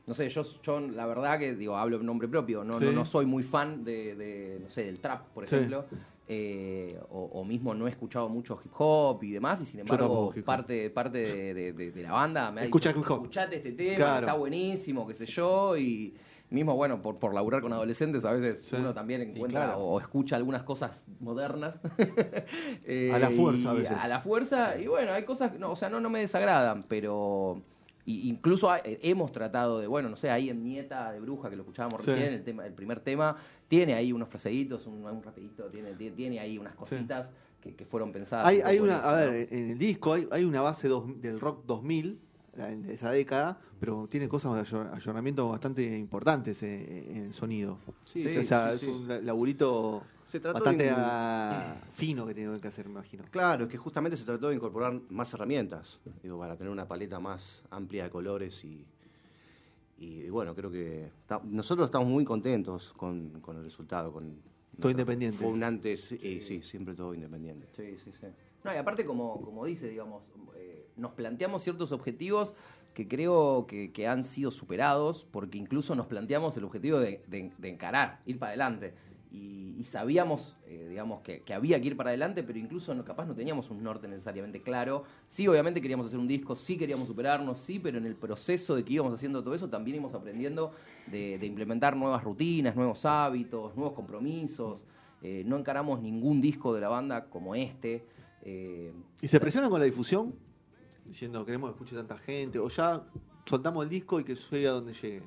no 0.07 0.13
sé, 0.15 0.27
yo, 0.29 0.43
yo 0.63 0.79
la 0.79 1.05
verdad 1.05 1.37
que 1.39 1.55
digo, 1.55 1.77
hablo 1.77 1.97
en 1.97 2.05
nombre 2.05 2.27
propio, 2.27 2.63
no, 2.63 2.79
Sí. 2.79 2.85
no, 2.85 2.91
no 2.91 3.05
soy 3.05 3.25
muy 3.25 3.43
fan 3.43 3.83
de, 3.83 4.15
de, 4.15 4.59
no 4.61 4.69
sé, 4.69 4.83
del 4.85 4.99
trap, 4.99 5.27
por 5.33 5.47
Sí. 5.47 5.55
ejemplo. 5.55 5.85
eh, 6.33 6.97
o, 7.09 7.23
o 7.33 7.43
mismo 7.43 7.73
no 7.73 7.87
he 7.87 7.89
escuchado 7.89 8.29
mucho 8.29 8.57
hip 8.63 8.71
hop 8.77 9.21
y 9.23 9.31
demás, 9.31 9.59
y 9.61 9.65
sin 9.65 9.81
embargo, 9.81 10.33
parte, 10.45 10.89
parte 10.89 11.17
de, 11.17 11.53
de- 11.53 11.73
de- 11.73 11.91
de 11.91 12.03
la 12.03 12.13
banda 12.13 12.51
me 12.53 12.61
ha 12.61 12.63
Escucha 12.63 12.89
dicho, 12.93 13.01
hip 13.01 13.11
hop. 13.11 13.15
escuchate 13.17 13.57
este 13.57 13.73
tema, 13.73 13.95
Claro. 13.97 14.27
está 14.27 14.37
buenísimo, 14.37 15.05
qué 15.05 15.13
sé 15.13 15.25
yo, 15.25 15.75
y, 15.75 16.13
mismo, 16.49 16.73
bueno, 16.75 17.01
por, 17.01 17.17
por 17.17 17.33
laburar 17.33 17.61
con 17.61 17.73
adolescentes, 17.73 18.23
a 18.23 18.31
veces 18.31 18.63
Sí. 18.65 18.77
uno 18.77 18.93
también 18.93 19.21
encuentra 19.21 19.65
claro. 19.65 19.79
o 19.79 19.99
escucha 19.99 20.37
algunas 20.37 20.63
cosas 20.63 21.05
modernas. 21.19 21.81
Eh, 22.85 23.11
A 23.13 23.19
la 23.19 23.29
fuerza, 23.29 23.71
a 23.71 23.73
veces. 23.73 23.97
A 23.97 24.07
la 24.07 24.19
fuerza, 24.21 24.77
y 24.79 24.87
bueno, 24.87 25.11
hay 25.13 25.25
cosas, 25.25 25.57
no, 25.59 25.71
o 25.71 25.75
sea, 25.75 25.89
no, 25.89 25.99
no 25.99 26.09
me 26.09 26.19
desagradan, 26.19 26.81
pero... 26.87 27.61
y- 28.05 28.29
incluso 28.29 28.69
hay- 28.71 28.81
eh, 28.85 28.99
hemos 29.03 29.31
tratado 29.31 29.79
de, 29.79 29.87
bueno, 29.87 30.09
no 30.09 30.15
sé, 30.15 30.29
ahí 30.29 30.49
en 30.49 30.63
Nieta 30.63 31.11
de 31.11 31.19
Bruja, 31.19 31.49
que 31.49 31.55
lo 31.55 31.61
escuchábamos 31.63 32.01
Sí. 32.03 32.11
recién, 32.11 32.33
el, 32.33 32.43
tema, 32.43 32.65
el 32.65 32.73
primer 32.73 32.99
tema, 32.99 33.35
tiene 33.67 33.93
ahí 33.93 34.11
unos 34.11 34.27
fraseitos, 34.29 34.87
un, 34.87 35.05
un 35.05 35.23
rapidito, 35.23 35.65
tiene, 35.65 35.93
tiene, 35.93 36.15
tiene 36.15 36.39
ahí 36.39 36.57
unas 36.57 36.75
cositas 36.75 37.29
que, 37.61 37.75
que 37.75 37.85
fueron 37.85 38.11
pensadas. 38.11 38.47
Hay, 38.47 38.57
un 38.59 38.65
hay 38.65 38.77
en 38.77 38.83
una, 38.83 38.97
eso, 38.97 39.07
a 39.07 39.11
¿no? 39.11 39.17
ver, 39.31 39.47
en 39.53 39.69
el 39.71 39.77
disco 39.77 40.13
hay, 40.13 40.27
hay 40.31 40.43
una 40.43 40.61
base 40.61 40.87
dos- 40.87 41.21
del 41.21 41.39
rock 41.39 41.63
2000, 41.65 42.19
la- 42.57 42.67
de 42.75 42.93
esa 42.93 43.11
década, 43.11 43.59
pero 43.79 44.07
tiene 44.09 44.27
cosas 44.27 44.55
de 44.55 44.61
ayor- 44.61 44.93
ayornamiento 44.93 45.47
bastante 45.49 45.97
importantes 45.97 46.61
eh, 46.63 47.05
en 47.11 47.25
el 47.25 47.33
sonido. 47.33 47.77
Sí, 48.03 48.27
Sí, 48.29 48.37
o 48.39 48.43
sea, 48.43 48.77
sí, 48.77 48.85
es 48.87 48.91
un 48.91 49.07
la- 49.07 49.21
laburito 49.21 50.03
Se 50.31 50.39
trató 50.39 50.59
bastante 50.59 50.85
de- 50.85 50.93
ah, 50.95 51.75
fino 51.93 52.25
que 52.25 52.33
tiene 52.33 52.57
que 52.59 52.67
hacer, 52.69 52.85
me 52.85 52.91
imagino. 52.93 53.23
Claro, 53.31 53.65
es 53.65 53.69
que 53.69 53.77
justamente 53.77 54.15
se 54.15 54.23
trató 54.23 54.47
de 54.47 54.55
incorporar 54.55 54.93
más 55.09 55.33
herramientas, 55.33 55.99
digo, 56.23 56.39
para 56.39 56.55
tener 56.55 56.71
una 56.71 56.87
paleta 56.87 57.19
más 57.19 57.63
amplia 57.69 58.05
de 58.05 58.09
colores 58.09 58.63
y, 58.63 58.85
y, 59.97 60.29
bueno, 60.29 60.55
creo 60.55 60.71
que 60.71 61.09
nosotros 61.43 61.85
estamos 61.85 62.07
muy 62.07 62.23
contentos 62.23 62.93
con, 62.93 63.41
con 63.41 63.57
el 63.57 63.63
resultado. 63.63 64.11
Con 64.13 64.37
Todo 64.79 64.89
independiente. 64.89 65.37
Fue 65.37 65.47
un 65.49 65.63
antes, 65.63 66.11
eh, 66.13 66.39
sí, 66.41 66.61
siempre 66.61 66.95
todo 66.95 67.13
independiente. 67.13 67.67
Sí, 67.75 67.97
sí, 68.03 68.11
sí. 68.19 68.27
No, 68.63 68.73
y 68.73 68.77
aparte, 68.77 69.05
como, 69.05 69.41
como 69.41 69.65
dice, 69.65 69.89
digamos, 69.89 70.23
eh, 70.55 70.87
nos 70.95 71.11
planteamos 71.11 71.61
ciertos 71.61 71.91
objetivos 71.91 72.53
que 72.93 73.07
creo 73.07 73.65
que, 73.67 73.91
que 73.91 74.07
han 74.07 74.23
sido 74.23 74.49
superados, 74.51 75.25
porque 75.29 75.57
incluso 75.57 75.93
nos 75.95 76.07
planteamos 76.07 76.55
el 76.57 76.63
objetivo 76.63 76.99
de, 76.99 77.23
de- 77.27 77.51
de 77.57 77.69
encarar, 77.69 78.21
ir 78.25 78.39
para 78.39 78.51
adelante. 78.51 78.93
Y, 79.31 79.75
y 79.79 79.83
sabíamos, 79.85 80.57
eh, 80.67 80.87
digamos, 80.89 81.21
que, 81.21 81.41
había 81.53 81.79
que 81.79 81.87
ir 81.87 81.97
para 81.97 82.09
adelante, 82.09 82.43
pero 82.43 82.59
incluso 82.59 82.93
capaz 83.03 83.25
no 83.25 83.33
teníamos 83.33 83.69
un 83.69 83.81
norte 83.81 84.07
necesariamente 84.07 84.59
claro. 84.61 85.03
Sí, 85.27 85.47
obviamente 85.47 85.81
queríamos 85.81 86.07
hacer 86.07 86.19
un 86.19 86.27
disco, 86.27 86.55
sí 86.55 86.77
queríamos 86.77 87.07
superarnos, 87.07 87.61
sí, 87.61 87.79
pero 87.79 87.97
en 87.97 88.05
el 88.05 88.15
proceso 88.15 88.75
de 88.75 88.83
que 88.83 88.93
íbamos 88.93 89.13
haciendo 89.13 89.41
todo 89.41 89.55
eso 89.55 89.69
también 89.69 89.95
íbamos 89.95 90.13
aprendiendo 90.13 90.73
de, 91.07 91.37
de 91.39 91.45
implementar 91.45 91.95
nuevas 91.95 92.23
rutinas, 92.23 92.75
nuevos 92.75 93.05
hábitos, 93.05 93.75
nuevos 93.75 93.93
compromisos. 93.93 94.83
Eh, 95.21 95.43
no 95.45 95.57
encaramos 95.57 96.01
ningún 96.01 96.41
disco 96.41 96.73
de 96.73 96.81
la 96.81 96.89
banda 96.89 97.25
como 97.25 97.53
este. 97.53 98.05
Eh, 98.41 98.91
¿Y 99.21 99.27
se 99.27 99.39
presionan 99.39 99.69
con 99.69 99.79
la 99.79 99.85
difusión? 99.85 100.33
Diciendo, 101.05 101.45
queremos 101.45 101.69
que 101.69 101.73
escuche 101.75 101.95
tanta 101.95 102.17
gente, 102.17 102.57
o 102.57 102.69
ya 102.69 103.03
soltamos 103.45 103.83
el 103.83 103.89
disco 103.89 104.19
y 104.19 104.23
que 104.23 104.35
llegue 104.35 104.67
a 104.67 104.71
donde 104.71 104.93
llegue. 104.93 105.23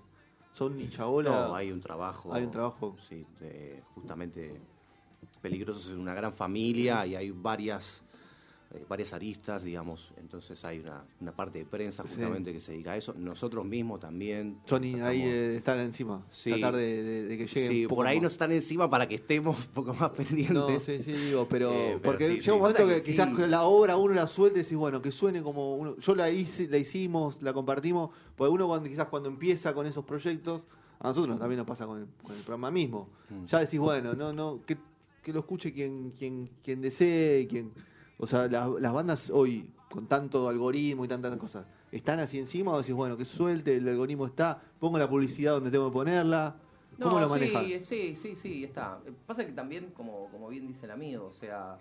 Son 0.55 0.77
ni 0.79 0.89
chabola. 0.89 1.31
No, 1.49 1.55
hay 1.55 1.71
un 1.73 1.81
trabajo. 1.81 2.33
Hay 2.33 2.45
un 2.45 2.51
trabajo. 2.51 2.97
Sí, 3.09 3.27
de- 3.41 3.83
justamente 3.95 4.61
Peligrosos 5.43 5.89
es 5.89 5.97
una 5.97 6.15
gran 6.15 6.33
familia 6.33 7.05
y 7.07 7.15
hay 7.17 7.31
varias 7.31 8.03
eh, 8.75 8.85
varias 8.89 9.13
aristas, 9.13 9.63
digamos. 9.63 10.13
Entonces 10.19 10.65
hay 10.65 10.81
una, 10.81 11.05
una 11.21 11.33
parte 11.33 11.61
de 11.61 11.65
prensa 11.65 12.03
Sí. 12.03 12.15
justamente 12.15 12.53
que 12.53 12.61
se 12.61 12.73
dedica 12.73 12.93
a 12.93 12.97
eso. 12.97 13.15
Nosotros 13.17 13.65
mismos 13.65 14.01
también. 14.01 14.59
Sony 14.65 14.81
tratamos- 14.95 15.07
ahí 15.09 15.23
eh, 15.23 15.57
estar 15.57 15.79
encima. 15.79 16.25
Sí. 16.31 16.51
Tratar 16.51 16.77
de, 16.77 17.03
de- 17.03 17.23
de 17.25 17.39
que 17.39 17.47
llegue 17.47 17.69
Sí, 17.69 17.87
por 17.87 18.07
ahí 18.07 18.17
más. 18.17 18.25
nos 18.25 18.33
están 18.33 18.53
encima 18.53 18.91
para 18.91 19.07
que 19.09 19.15
estemos 19.15 19.57
un 19.59 19.73
poco 19.73 19.95
más 19.95 20.11
pendientes. 20.11 20.55
No, 20.55 20.81
sí, 20.81 21.03
sí, 21.03 21.13
digo, 21.13 21.47
pero. 21.49 21.73
Eh, 21.73 21.99
pero 22.01 22.03
porque 22.03 22.29
llega 22.37 22.53
un 22.55 22.61
momento 22.61 22.87
que, 22.87 22.95
que 22.97 23.03
quizás 23.03 23.33
la 23.49 23.63
obra 23.63 23.97
uno 23.97 24.15
la 24.15 24.27
suelte 24.27 24.59
y 24.61 24.63
decís, 24.63 24.77
bueno, 24.77 25.01
que 25.01 25.13
suene 25.13 25.43
como 25.43 25.77
uno. 25.77 25.97
Yo 25.99 26.15
la 26.15 26.31
hice, 26.31 26.67
la 26.69 26.79
hicimos, 26.79 27.41
la 27.43 27.53
compartimos. 27.53 28.11
Porque 28.37 28.51
uno 28.51 28.67
cuando 28.67 28.89
quizás 28.89 29.07
cuando 29.09 29.29
empieza 29.29 29.73
con 29.73 29.87
esos 29.87 30.05
proyectos, 30.05 30.63
a 30.99 31.09
nosotros 31.09 31.39
también 31.39 31.59
nos 31.59 31.67
pasa 31.67 31.87
con 31.87 31.99
el, 32.01 32.07
con 32.23 32.35
el 32.35 32.43
programa 32.43 32.71
mismo. 32.71 33.09
Mm. 33.31 33.45
Ya 33.47 33.61
decís, 33.61 33.79
bueno, 33.79 34.15
no, 34.15 34.33
no, 34.33 34.61
que, 34.67 34.77
que 35.23 35.33
lo 35.33 35.41
escuche 35.41 35.73
quien, 35.73 36.11
quien, 36.19 36.51
quien 36.63 36.81
desee, 36.81 37.47
quien. 37.47 37.73
O 38.19 38.27
sea, 38.27 38.47
la- 38.49 38.69
las 38.79 38.93
bandas 38.93 39.31
hoy, 39.31 39.69
con 39.91 40.07
tanto 40.07 40.49
algoritmo 40.49 41.05
y 41.05 41.09
tantas 41.09 41.37
cosas, 41.37 41.67
¿están 41.93 42.21
así 42.21 42.39
encima 42.39 42.73
o 42.73 42.79
decís, 42.79 42.95
bueno, 42.95 43.17
que 43.17 43.25
suelte, 43.25 43.77
el 43.77 43.89
algoritmo 43.89 44.27
está, 44.27 44.61
pongo 44.79 44.99
la 44.99 45.09
publicidad 45.09 45.53
donde 45.55 45.71
tengo 45.71 45.89
que 45.91 45.93
ponerla? 45.95 46.57
¿Cómo 47.01 47.17
No, 47.17 47.21
lo 47.21 47.29
manejan? 47.29 47.65
sí, 47.65 47.81
sí, 47.85 48.17
sí, 48.17 48.37
sí, 48.37 48.65
está. 48.65 49.01
Pasa 49.27 49.45
que 49.45 49.53
también, 49.53 49.91
como, 49.97 50.29
como 50.31 50.49
bien 50.49 50.67
dice 50.67 50.87
el 50.87 50.93
amigo, 50.93 51.27
o 51.27 51.31
sea, 51.31 51.77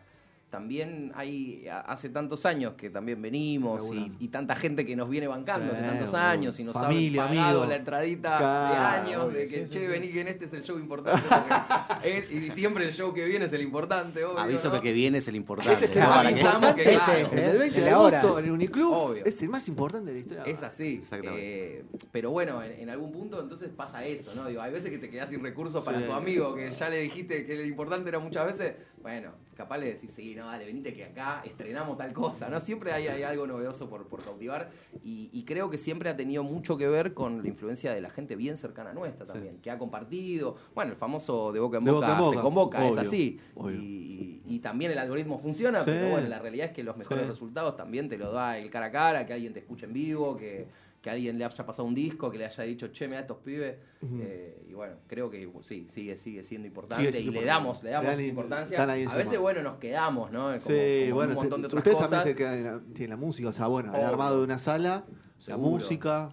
también 0.54 1.12
hay, 1.16 1.66
hace 1.68 2.10
tantos 2.10 2.46
años 2.46 2.76
que 2.78 2.92
también 2.92 3.20
venimos 3.20 3.84
y, 4.20 4.28
tanta 4.28 4.56
gente 4.56 4.86
que 4.86 4.96
nos 4.96 5.10
viene 5.10 5.26
bancando 5.26 5.72
Sí, 5.72 5.78
hace 5.80 5.88
tantos 5.88 6.14
años 6.14 6.60
y 6.60 6.64
nos 6.64 6.76
Familia, 6.76 7.24
ha 7.24 7.28
pagado 7.28 7.50
amigo. 7.62 7.66
la 7.72 7.76
entradita 7.76 8.38
Claro, 8.38 8.74
de 8.76 8.80
años, 9.10 9.34
de 9.34 9.48
que, 9.48 9.66
sí, 9.66 9.74
che, 9.74 9.80
sí, 9.80 9.88
vení 9.88 10.10
que 10.10 10.22
en 10.22 10.28
este 10.28 10.46
es 10.46 10.54
el 10.54 10.62
show 10.62 10.78
importante. 10.78 11.24
porque 11.28 12.18
es- 12.20 12.32
y 12.32 12.52
siempre 12.52 12.86
el 12.88 12.94
show 12.94 13.12
que 13.16 13.26
viene 13.26 13.46
es 13.46 13.54
el 13.54 13.64
importante, 13.64 14.24
obvio, 14.24 14.38
Aviso 14.38 14.66
¿no? 14.66 14.72
que 14.74 14.78
el 14.78 14.84
que 14.84 14.94
viene 14.94 15.18
es 15.18 15.28
el 15.28 15.36
importante. 15.38 15.74
Este 15.86 15.86
es 15.86 15.96
el 15.96 16.04
más 16.04 16.22
que- 16.28 16.34
que, 16.34 16.40
importante. 16.42 16.84
claro, 16.84 17.14
Este, 17.20 17.38
el 17.46 17.50
del 17.50 17.58
20 17.58 17.82
de 17.82 17.90
agosto 17.90 18.38
en 18.40 18.46
el 18.46 18.52
Uniclub 18.52 18.94
Obvio. 18.94 19.26
es 19.26 19.42
el 19.42 19.50
más 19.50 19.68
importante 19.68 20.12
de 20.12 20.14
la 20.14 20.20
historia. 20.20 20.44
Es 20.44 20.62
así. 20.62 20.98
Exactamente. 21.02 21.78
Eh, 21.80 21.86
pero 22.12 22.30
bueno, 22.30 22.62
en, 22.62 22.74
en 22.80 22.90
algún 22.92 23.12
punto 23.12 23.42
entonces 23.42 23.72
pasa 23.76 24.06
eso, 24.06 24.36
¿no? 24.36 24.46
Digo, 24.48 24.62
hay 24.62 24.72
veces 24.72 24.92
que 24.92 25.00
te 25.00 25.10
quedas 25.10 25.32
sin 25.32 25.42
recursos 25.42 25.84
para 25.84 25.98
Sí. 26.00 26.06
tu 26.06 26.14
amigo, 26.14 26.54
que 26.54 26.70
ya 26.72 26.90
le 26.90 27.00
dijiste 27.02 27.48
que 27.48 27.56
lo 27.56 27.64
importante 27.66 28.08
era 28.10 28.20
muchas 28.20 28.46
veces. 28.46 28.74
Bueno, 29.04 29.32
capaz 29.54 29.78
le 29.80 29.88
decís, 29.94 30.10
sí, 30.12 30.34
no, 30.34 30.46
dale, 30.46 30.66
venite 30.66 30.94
que 30.94 31.04
acá 31.04 31.42
estrenamos 31.46 31.98
tal 31.98 32.14
cosa, 32.14 32.50
¿no? 32.50 32.60
Siempre 32.62 32.94
hay, 32.94 33.08
hay 33.08 33.22
algo 33.24 33.46
novedoso 33.46 33.90
por, 33.90 34.08
por 34.08 34.24
cautivar 34.24 34.72
y, 35.04 35.30
y 35.34 35.44
creo 35.44 35.70
que 35.70 35.78
siempre 35.78 36.10
ha 36.10 36.16
tenido 36.16 36.42
mucho 36.42 36.78
que 36.78 36.88
ver 36.88 37.14
con 37.14 37.42
la 37.44 37.50
influencia 37.50 37.94
de 37.94 38.00
la 38.00 38.10
gente 38.10 38.38
bien 38.38 38.56
cercana 38.56 38.92
a 38.92 38.94
nuestra 38.94 39.26
también, 39.26 39.58
que 39.58 39.70
ha 39.70 39.78
compartido. 39.78 40.56
Bueno, 40.74 40.92
el 40.92 40.98
famoso 40.98 41.52
de 41.52 41.60
boca 41.60 41.80
en 41.80 41.84
De 41.84 41.92
boca, 41.92 42.14
boca 42.16 42.24
en 42.30 42.34
se 42.38 42.42
convoca, 42.42 42.88
es 42.88 42.98
así. 42.98 43.40
Y, 43.74 44.42
y 44.48 44.60
también 44.60 44.92
el 44.92 44.98
algoritmo 44.98 45.38
funciona, 45.38 45.82
Sí. 45.84 45.92
pero 45.94 46.10
bueno, 46.12 46.28
la 46.30 46.40
realidad 46.40 46.68
es 46.68 46.72
que 46.74 46.84
los 46.84 46.96
mejores 46.96 47.24
Sí. 47.26 47.30
resultados 47.30 47.76
también 47.76 48.08
te 48.08 48.18
lo 48.18 48.32
da 48.32 48.58
el 48.58 48.70
cara 48.70 48.86
a 48.86 48.92
cara, 48.92 49.26
que 49.26 49.34
alguien 49.34 49.52
te 49.52 49.60
escuche 49.60 49.86
en 49.86 49.92
vivo, 49.94 50.38
que, 50.38 50.66
que 51.04 51.10
alguien 51.10 51.38
le 51.38 51.44
haya 51.44 51.66
pasado 51.66 51.86
un 51.86 51.94
disco, 51.94 52.32
que 52.32 52.38
le 52.38 52.46
haya 52.46 52.64
dicho, 52.64 52.88
che, 52.88 53.10
mira 53.10 53.20
estos 53.20 53.38
pibes. 53.40 53.76
Eh, 54.02 54.66
y 54.70 54.74
bueno, 54.74 54.96
creo 55.06 55.30
que 55.30 55.52
sí, 55.62 55.86
sigue, 55.90 56.18
sigue 56.18 56.44
siendo 56.46 56.66
importante 56.66 57.12
Sigue 57.12 57.30
y 57.30 57.30
le 57.30 57.44
damos, 57.44 57.84
le 57.84 57.90
damos 57.90 58.22
importancia. 58.22 58.82
A 58.82 59.18
veces, 59.18 59.38
bueno, 59.38 59.62
nos 59.62 59.80
quedamos, 59.80 60.32
¿no? 60.32 60.44
Como, 60.46 60.60
sí, 60.60 60.66
como 60.66 60.74
en 60.74 61.14
bueno, 61.14 61.32
un 61.32 61.36
montón 61.36 61.62
de 61.62 61.68
otras 61.68 61.80
ustedes 61.80 61.98
cosas. 61.98 62.10
también 62.10 62.38
se 62.38 62.42
quedan 62.42 62.86
en 62.98 63.10
la, 63.10 63.18
música, 63.18 63.50
o 63.50 63.54
sea, 63.54 63.68
bueno, 63.68 63.94
el 63.94 64.02
armado 64.02 64.38
de 64.38 64.46
una 64.46 64.60
sala, 64.60 65.04
la 65.46 65.58
música 65.58 66.30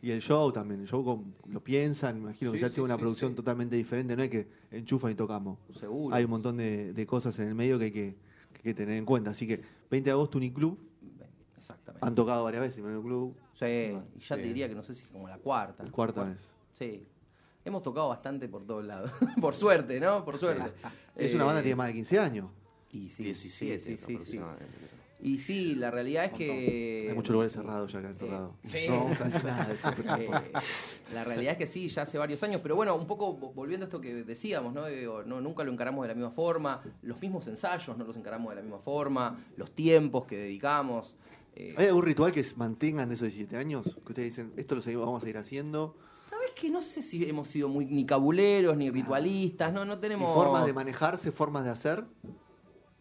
y 0.00 0.12
el 0.12 0.22
show 0.22 0.52
también. 0.52 0.82
El 0.82 0.86
show 0.86 1.04
con- 1.04 1.34
lo 1.52 1.62
piensan, 1.62 2.14
me 2.14 2.20
imagino 2.20 2.52
que 2.52 2.60
ya 2.60 2.68
sí, 2.68 2.74
tiene 2.74 2.84
una 2.84 2.94
sí, 2.94 3.00
producción 3.00 3.34
totalmente 3.34 3.74
diferente, 3.74 4.14
no 4.14 4.22
es 4.22 4.30
que 4.30 4.46
enchufan 4.70 5.10
y 5.10 5.16
tocamos. 5.16 5.58
Seguro. 5.74 6.14
Hay 6.14 6.22
un 6.22 6.30
montón 6.30 6.58
de, 6.58 6.92
de 6.92 7.06
cosas 7.06 7.36
en 7.40 7.48
el 7.48 7.56
medio 7.56 7.76
que 7.76 7.86
hay 7.86 7.90
que, 7.90 8.14
que 8.52 8.58
hay 8.58 8.62
que 8.62 8.74
tener 8.74 8.96
en 8.98 9.04
cuenta. 9.04 9.30
Así 9.30 9.48
que 9.48 9.60
20 9.90 10.10
de 10.10 10.12
agosto 10.12 10.38
Uniclub, 10.38 10.78
Exactamente. 11.62 12.04
han 12.06 12.14
tocado 12.14 12.44
varias 12.44 12.62
veces 12.62 12.78
en 12.84 12.90
el 12.90 13.00
club, 13.00 13.36
Sí, 13.52 13.64
y 14.16 14.20
ya 14.20 14.36
te 14.36 14.42
diría 14.42 14.68
que 14.68 14.74
no 14.74 14.82
sé 14.82 14.94
si 14.94 15.02
es 15.02 15.08
como 15.08 15.28
la 15.28 15.38
cuarta. 15.38 15.84
cuarta 15.90 16.24
vez. 16.24 16.38
Sí. 16.72 17.06
Hemos 17.64 17.82
tocado 17.82 18.08
bastante 18.08 18.48
por 18.48 18.66
todos 18.66 18.84
lados. 18.84 19.12
por 19.40 19.54
suerte, 19.54 20.00
¿no? 20.00 20.24
Por 20.24 20.38
suerte. 20.38 20.72
Es 21.14 21.32
una 21.34 21.44
banda 21.44 21.60
que 21.62 21.68
Eh, 21.68 21.70
tiene 21.70 21.76
más 21.76 21.86
de 21.88 21.92
15 21.94 22.18
años. 22.18 22.50
Y 22.90 23.08
sí, 23.08 23.22
17 23.24 23.78
sí, 23.78 23.96
sí. 24.18 24.40
Y 25.24 25.38
sí, 25.38 25.76
la 25.76 25.92
realidad 25.92 26.24
es 26.24 26.32
que... 26.32 27.06
Hay 27.08 27.14
muchos 27.14 27.32
lugares 27.32 27.52
cerrados 27.52 27.92
ya 27.92 28.00
que 28.00 28.06
han 28.08 28.18
tocado. 28.18 28.56
sí. 28.66 28.86
No 28.88 29.04
vamos 29.04 29.20
a 29.20 29.24
decir 29.26 29.44
nada 29.44 29.64
de 29.66 29.74
eso. 29.74 29.88
Eh, 30.18 30.28
la 31.14 31.22
realidad 31.24 31.52
es 31.52 31.58
que 31.58 31.66
sí, 31.68 31.88
ya 31.88 32.02
hace 32.02 32.18
varios 32.18 32.42
años, 32.42 32.60
pero 32.60 32.74
bueno, 32.74 32.96
un 32.96 33.06
poco 33.06 33.38
vo- 33.38 33.54
volviendo 33.54 33.84
a 33.84 33.86
esto 33.86 34.00
que 34.00 34.12
decíamos, 34.24 34.72
¿no? 34.74 34.86
Digo, 34.86 35.22
no 35.22 35.40
nunca 35.40 35.62
lo 35.62 35.70
encaramos 35.70 36.02
de 36.02 36.08
la 36.08 36.14
misma 36.14 36.30
forma, 36.32 36.82
los 37.02 37.20
mismos 37.20 37.46
ensayos 37.46 37.96
no 37.96 38.04
los 38.04 38.16
encaramos 38.16 38.50
de 38.50 38.56
la 38.56 38.62
misma 38.62 38.78
forma, 38.80 39.38
los 39.56 39.70
tiempos 39.70 40.26
que 40.26 40.36
dedicamos. 40.36 41.14
Eh, 41.54 41.74
¿Hay 41.76 41.86
algún 41.86 42.04
ritual 42.04 42.32
que 42.32 42.44
mantengan 42.56 43.08
de 43.08 43.14
esos 43.14 43.28
17 43.28 43.56
años? 43.56 43.84
Que 44.04 44.12
ustedes 44.12 44.30
dicen, 44.30 44.52
esto 44.56 44.74
lo 44.74 44.80
seguimos, 44.80 45.06
vamos 45.06 45.24
a 45.24 45.28
ir 45.28 45.36
haciendo. 45.36 45.96
¿Sabes 46.10 46.52
que 46.52 46.70
no 46.70 46.80
sé 46.80 47.02
si 47.02 47.28
hemos 47.28 47.48
sido 47.48 47.68
muy 47.68 47.86
ni 47.86 48.06
cabuleros 48.06 48.76
ni 48.76 48.90
ritualistas, 48.90 49.72
no 49.72 49.84
no 49.84 49.94
¿Y 49.94 50.00
tenemos 50.00 50.32
formas 50.32 50.64
de 50.64 50.72
manejarse, 50.72 51.30
formas 51.30 51.64
de 51.64 51.70
hacer? 51.70 52.04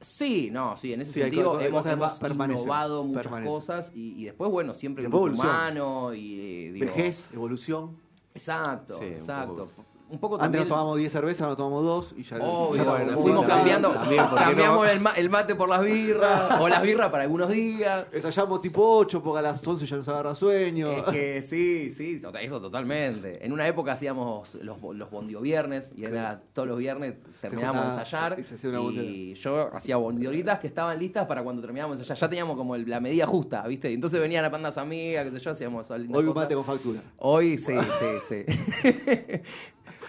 Sí, 0.01 0.49
no, 0.51 0.75
sí, 0.77 0.93
en 0.93 1.01
ese 1.01 1.13
Sí, 1.13 1.19
sentido 1.21 1.57
hay 1.57 1.67
hemos, 1.67 1.85
hemos 1.85 2.19
innovado 2.21 3.03
muchas 3.03 3.27
cosas 3.43 3.91
y, 3.93 4.19
y 4.19 4.25
después, 4.25 4.49
bueno, 4.49 4.73
siempre 4.73 5.05
el 5.05 5.13
humano 5.13 6.13
y 6.13 6.39
eh, 6.39 6.71
digo, 6.71 6.87
Vejez, 6.87 7.29
evolución. 7.31 7.95
Exacto, 8.33 8.97
Sí, 8.97 9.05
un 9.05 9.11
exacto. 9.13 9.67
poco. 9.67 9.90
Un 10.11 10.19
poco 10.19 10.41
Antes 10.41 10.61
nos 10.61 10.67
tomamos 10.67 10.97
10 10.97 11.11
cervezas, 11.11 11.47
nos 11.47 11.57
tomamos 11.57 11.83
2 11.83 12.15
y 12.17 12.23
ya 12.23 12.37
bueno, 12.37 13.17
fuimos 13.17 13.45
cambiando, 13.45 13.89
también, 13.91 14.23
¿por 14.27 14.37
qué 14.37 14.43
cambiamos 14.43 14.77
no? 14.85 14.85
el, 14.91 14.99
ma- 14.99 15.13
el 15.13 15.29
mate 15.29 15.55
por 15.55 15.69
las 15.69 15.81
birras, 15.81 16.59
o 16.59 16.67
las 16.67 16.81
birras 16.81 17.09
para 17.09 17.23
algunos 17.23 17.49
días. 17.49 18.05
Ensayamos 18.11 18.61
tipo 18.61 18.97
8 18.97 19.23
porque 19.23 19.39
a 19.39 19.41
las 19.41 19.65
11 19.65 19.85
ya 19.85 19.95
nos 19.97 20.07
agarra 20.09 20.35
sueño. 20.35 20.91
Es 20.91 21.03
que 21.05 21.41
sí, 21.41 21.91
sí, 21.91 22.21
eso 22.41 22.59
totalmente. 22.61 23.45
En 23.45 23.53
una 23.53 23.67
época 23.67 23.93
hacíamos 23.93 24.55
los, 24.55 24.77
los 24.81 25.09
bondio 25.09 25.39
viernes 25.41 25.91
y 25.95 26.03
era 26.05 26.41
todos 26.53 26.67
los 26.67 26.77
viernes 26.77 27.15
terminábamos 27.39 27.83
de 27.85 27.91
ensayar 28.01 28.37
y 28.39 28.43
se 28.43 28.55
hacía 28.55 28.69
una 28.69 28.79
y 28.79 28.83
bondiolita. 28.83 29.39
yo 29.41 29.69
hacía 29.75 29.95
bondiolitas 29.97 30.59
que 30.59 30.67
estaban 30.67 30.99
listas 30.99 31.25
para 31.25 31.41
cuando 31.43 31.61
terminábamos 31.61 31.97
de 31.97 32.03
ensayar. 32.03 32.19
Ya 32.21 32.29
teníamos 32.29 32.57
como 32.57 32.75
el- 32.75 32.89
la 32.89 32.99
medida 32.99 33.25
justa, 33.25 33.65
¿viste? 33.65 33.89
Y 33.89 33.93
entonces 33.93 34.19
venían 34.19 34.43
a 34.43 34.51
pandas 34.51 34.77
amigas, 34.77 35.25
qué 35.25 35.31
sé 35.31 35.39
yo, 35.39 35.51
hacíamos 35.51 35.89
Hoy 35.89 36.01
un 36.25 36.33
mate 36.33 36.53
con 36.55 36.65
factura. 36.65 37.01
Hoy 37.17 37.57
sí, 37.57 37.73
sí, 37.99 38.45
sí. 38.45 38.45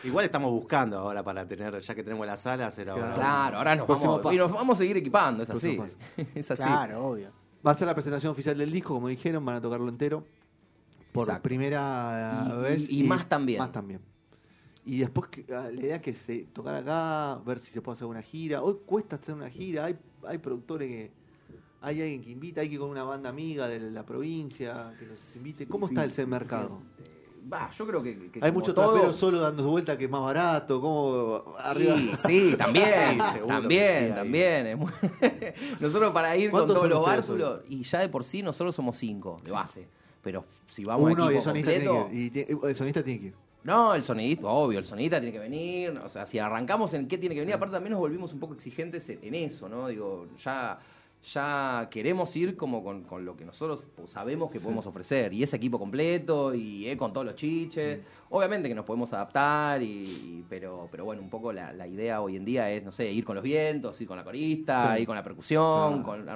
Igual 0.05 0.25
estamos 0.25 0.51
buscando 0.51 0.99
ahora 0.99 1.23
para 1.23 1.47
tener, 1.47 1.79
ya 1.81 1.95
que 1.95 2.03
tenemos 2.03 2.27
la 2.27 2.37
sala, 2.37 2.67
hacer 2.67 2.91
ahora. 2.91 3.15
claro, 3.15 3.59
ahora 3.59 3.77
nos 3.77 3.87
Próximo 3.87 4.13
vamos, 4.19 4.33
y 4.33 4.37
paso. 4.37 4.49
nos 4.49 4.53
vamos 4.59 4.77
a 4.77 4.79
seguir 4.79 4.97
equipando, 4.97 5.43
es 5.45 5.51
así. 5.51 5.77
Próximo 5.77 6.01
Es 6.35 6.51
así. 6.51 6.63
Claro, 6.63 7.07
obvio. 7.07 7.31
Va 7.65 7.71
a 7.71 7.75
ser 7.75 7.87
la 7.87 7.95
presentación 7.95 8.33
oficial 8.33 8.59
del 8.59 8.73
disco, 8.73 8.95
como 8.95 9.09
dijeron, 9.09 9.45
van 9.45 9.57
a 9.57 9.61
tocarlo 9.61 9.89
entero. 9.89 10.25
Por 11.13 11.25
Exacto. 11.29 11.43
primera 11.45 12.47
Y- 12.49 12.63
vez. 12.63 12.89
y- 12.91 13.01
y 13.01 13.05
más 13.05 13.29
también. 13.29 13.59
Más 13.59 13.71
también. 13.71 14.01
Y 14.85 14.99
después 14.99 15.29
que- 15.29 15.45
ah, 15.55 15.69
la 15.73 15.81
idea 15.81 15.97
es 15.97 16.03
que 16.03 16.15
se 16.15 16.45
tocar 16.53 16.75
acá, 16.75 17.41
ver 17.47 17.61
si 17.61 17.71
se 17.71 17.81
puede 17.81 17.95
hacer 17.97 18.09
una 18.09 18.23
gira. 18.23 18.63
Hoy 18.63 18.79
cuesta 18.85 19.17
hacer 19.17 19.35
una 19.35 19.49
gira, 19.49 19.85
hay, 19.85 19.97
hay 20.27 20.39
productores 20.39 20.89
que. 20.89 21.23
Hay 21.85 22.01
alguien 22.01 22.23
que 22.23 22.31
invita, 22.31 22.61
hay 22.61 22.69
que 22.69 22.75
ir 22.75 22.81
con 22.81 22.91
una 22.91 23.03
banda 23.03 23.29
amiga 23.29 23.67
de 23.69 23.79
la 23.81 24.07
provincia 24.07 24.95
que 25.01 25.05
nos 25.07 25.37
invite. 25.37 25.67
¿Cómo 25.67 25.87
está 25.89 26.05
ese 26.05 26.25
mercado? 26.27 26.81
Va, 27.51 27.71
yo 27.77 27.87
creo 27.87 28.03
que, 28.03 28.31
que 28.31 28.39
Hay 28.43 28.53
muchos 28.53 28.75
todo- 28.75 28.93
traperos 28.93 29.17
solo 29.17 29.39
dando 29.41 29.65
vuelta 29.65 29.97
que 29.99 30.05
es 30.05 30.11
más 30.11 30.23
barato, 30.23 30.81
como 30.81 31.55
arriba. 31.59 31.97
Sí, 31.97 32.51
sí, 32.51 32.55
también, 32.57 32.87
Sí, 33.33 33.39
también, 33.49 34.15
también. 34.15 34.79
muy- 34.79 34.93
nosotros 35.81 36.13
para 36.13 36.37
ir 36.37 36.51
con 36.51 36.61
¿Cuántos 36.61 36.77
todos 36.77 36.89
los 36.89 37.05
bártulos, 37.05 37.61
y 37.69 37.83
ya 37.83 38.01
de 38.01 38.09
por 38.09 38.25
sí 38.25 38.43
nosotros 38.43 38.75
somos 38.75 38.97
cinco 38.97 39.41
de 39.45 39.51
base. 39.51 39.89
Pero 40.23 40.45
si 40.69 40.85
vamos 40.85 41.09
a 41.09 41.13
Uno 41.13 41.25
y 41.25 41.35
equipo 41.35 41.39
el 41.39 41.43
sonista 41.45 41.71
tiene 41.71 41.85
completo, 41.87 42.11
que 42.11 42.17
ir. 42.17 42.49
y 42.63 42.67
el 42.69 42.77
sonista 42.77 43.03
tiene 43.03 43.21
que 43.21 43.27
ir. 43.27 43.35
no, 43.65 43.95
el 43.95 44.03
sonidista, 44.05 44.47
obvio, 44.47 44.79
el 44.79 44.85
sonidista 44.85 45.21
tiene 45.21 45.33
que 45.33 45.41
venir. 45.41 45.99
O 46.05 46.09
sea, 46.09 46.27
si 46.27 46.39
arrancamos 46.39 46.95
en 46.95 47.09
qué 47.09 47.19
tiene 47.19 47.35
que 47.35 47.41
venir, 47.41 47.55
aparte 47.57 47.73
también 47.75 47.91
nos 47.93 48.01
volvimos 48.01 48.33
un 48.33 48.39
poco 48.39 48.55
exigentes 48.55 49.09
en, 49.11 49.19
en 49.23 49.35
eso, 49.35 49.69
¿no? 49.69 49.89
Digo, 49.89 50.29
ya, 50.45 50.79
ya 51.23 51.89
queremos 51.91 52.35
ir 52.37 52.57
como 52.57 52.83
con, 52.83 53.05
con 53.05 53.25
lo 53.25 53.37
que 53.37 53.45
nosotros 53.45 53.87
sabemos 54.07 54.51
que 54.51 54.59
podemos 54.61 54.87
ofrecer. 54.87 55.33
Y 55.33 55.43
ese 55.43 55.57
equipo 55.57 55.79
completo, 55.79 56.55
y 56.55 56.89
eh, 56.89 56.97
con 56.97 57.13
todos 57.13 57.25
los 57.27 57.37
chiches. 57.37 58.01
Obviamente 58.31 58.69
que 58.69 58.75
nos 58.75 58.85
podemos 58.85 59.13
adaptar, 59.13 59.83
y, 59.83 59.87
y- 60.03 60.45
pero, 60.49 60.89
pero 60.91 61.05
bueno, 61.05 61.23
un 61.23 61.31
poco 61.31 61.53
la, 61.53 61.73
la 61.73 61.87
idea 61.87 62.21
hoy 62.21 62.37
en 62.37 62.45
día 62.45 62.71
es, 62.71 62.83
no 62.83 62.91
sé, 62.93 63.11
ir 63.13 63.25
con 63.25 63.35
los 63.37 63.45
vientos, 63.45 64.01
ir 64.01 64.09
con 64.09 64.17
la 64.17 64.25
corista, 64.25 64.97
Sí. 64.97 65.03
ir 65.03 65.07
con 65.07 65.17
la 65.17 65.23
percusión, 65.23 66.01
Ah. 66.01 66.03
con 66.05 66.27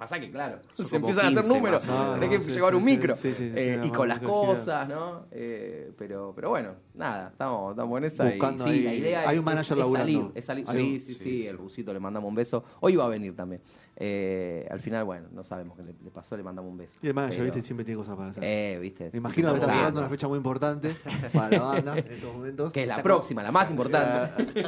Pasa 0.00 0.18
que, 0.18 0.30
claro, 0.30 0.60
Son 0.72 0.86
se 0.86 0.96
empiezan 0.96 1.26
a 1.26 1.28
hacer 1.28 1.42
15 1.42 1.54
números, 1.58 1.82
tenés 2.14 2.30
que 2.30 2.40
sí, 2.46 2.50
llevar 2.52 2.72
sí, 2.72 2.76
un 2.78 2.84
micro, 2.84 3.14
sí, 3.16 3.28
sí, 3.32 3.34
sí, 3.36 3.52
eh, 3.54 3.78
sí, 3.82 3.88
y 3.88 3.90
con 3.92 4.08
las 4.08 4.20
cosas, 4.20 4.88
¿no? 4.88 5.26
Eh, 5.30 5.92
pero, 5.98 6.32
pero 6.34 6.48
bueno, 6.48 6.70
nada, 6.94 7.28
estamos, 7.28 7.72
estamos 7.72 7.98
en 7.98 8.04
esa. 8.04 8.26
y 8.26 8.38
Buscando 8.38 8.64
sí, 8.64 8.70
ahí- 8.70 8.82
la 8.84 8.94
idea 8.94 9.28
hay 9.28 9.34
es, 9.34 9.38
un 9.40 9.44
manager 9.44 9.78
es- 9.78 9.92
salir, 9.92 10.24
es 10.34 10.44
salir. 10.46 10.64
Hay 10.68 10.74
Sí, 10.76 10.82
un- 10.94 11.00
sí, 11.00 11.14
sí, 11.14 11.22
sí, 11.22 11.46
el 11.46 11.58
rusito 11.58 11.92
le 11.92 12.00
mandamos 12.00 12.26
un 12.30 12.34
beso. 12.34 12.64
Hoy 12.80 12.96
va 12.96 13.04
a 13.04 13.08
venir 13.08 13.36
también. 13.36 13.60
Eh, 13.94 14.66
al 14.70 14.80
final, 14.80 15.04
bueno, 15.04 15.28
no 15.32 15.44
sabemos 15.44 15.76
qué 15.76 15.82
le, 15.82 15.94
le 16.02 16.10
pasó, 16.10 16.34
le 16.34 16.42
mandamos 16.44 16.70
un 16.70 16.78
beso. 16.78 16.96
Y 17.02 17.06
el 17.08 17.12
manager, 17.12 17.36
Pero- 17.36 17.44
viste, 17.52 17.62
siempre 17.62 17.84
tiene 17.84 17.98
cosas 17.98 18.16
para 18.16 18.30
hacer. 18.30 18.42
Eh, 18.42 18.78
viste. 18.80 19.10
Me 19.12 19.18
imagino 19.18 19.52
que 19.52 19.60
está 19.60 19.70
cerrando 19.70 20.00
una 20.00 20.08
fecha 20.08 20.28
muy 20.28 20.38
importante 20.38 20.96
para 21.34 21.50
la 21.50 21.60
banda 21.62 21.98
en 21.98 22.10
estos 22.10 22.32
momentos. 22.32 22.72
Que 22.72 22.80
es 22.82 22.88
la 22.88 22.94
Está- 22.94 23.02
próxima, 23.02 23.42
la 23.42 23.52
más 23.52 23.70
importante. 23.70 24.62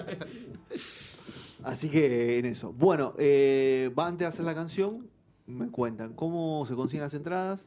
Así 1.64 1.88
que 1.88 2.38
en 2.38 2.46
eso. 2.46 2.72
Bueno, 2.72 3.14
eh, 3.18 3.90
va 3.98 4.08
antes 4.08 4.20
de 4.20 4.26
hacer 4.26 4.44
la 4.44 4.54
canción, 4.54 5.06
me 5.46 5.68
cuentan 5.68 6.12
cómo 6.14 6.64
se 6.66 6.74
consiguen 6.74 7.02
las 7.02 7.14
entradas, 7.14 7.64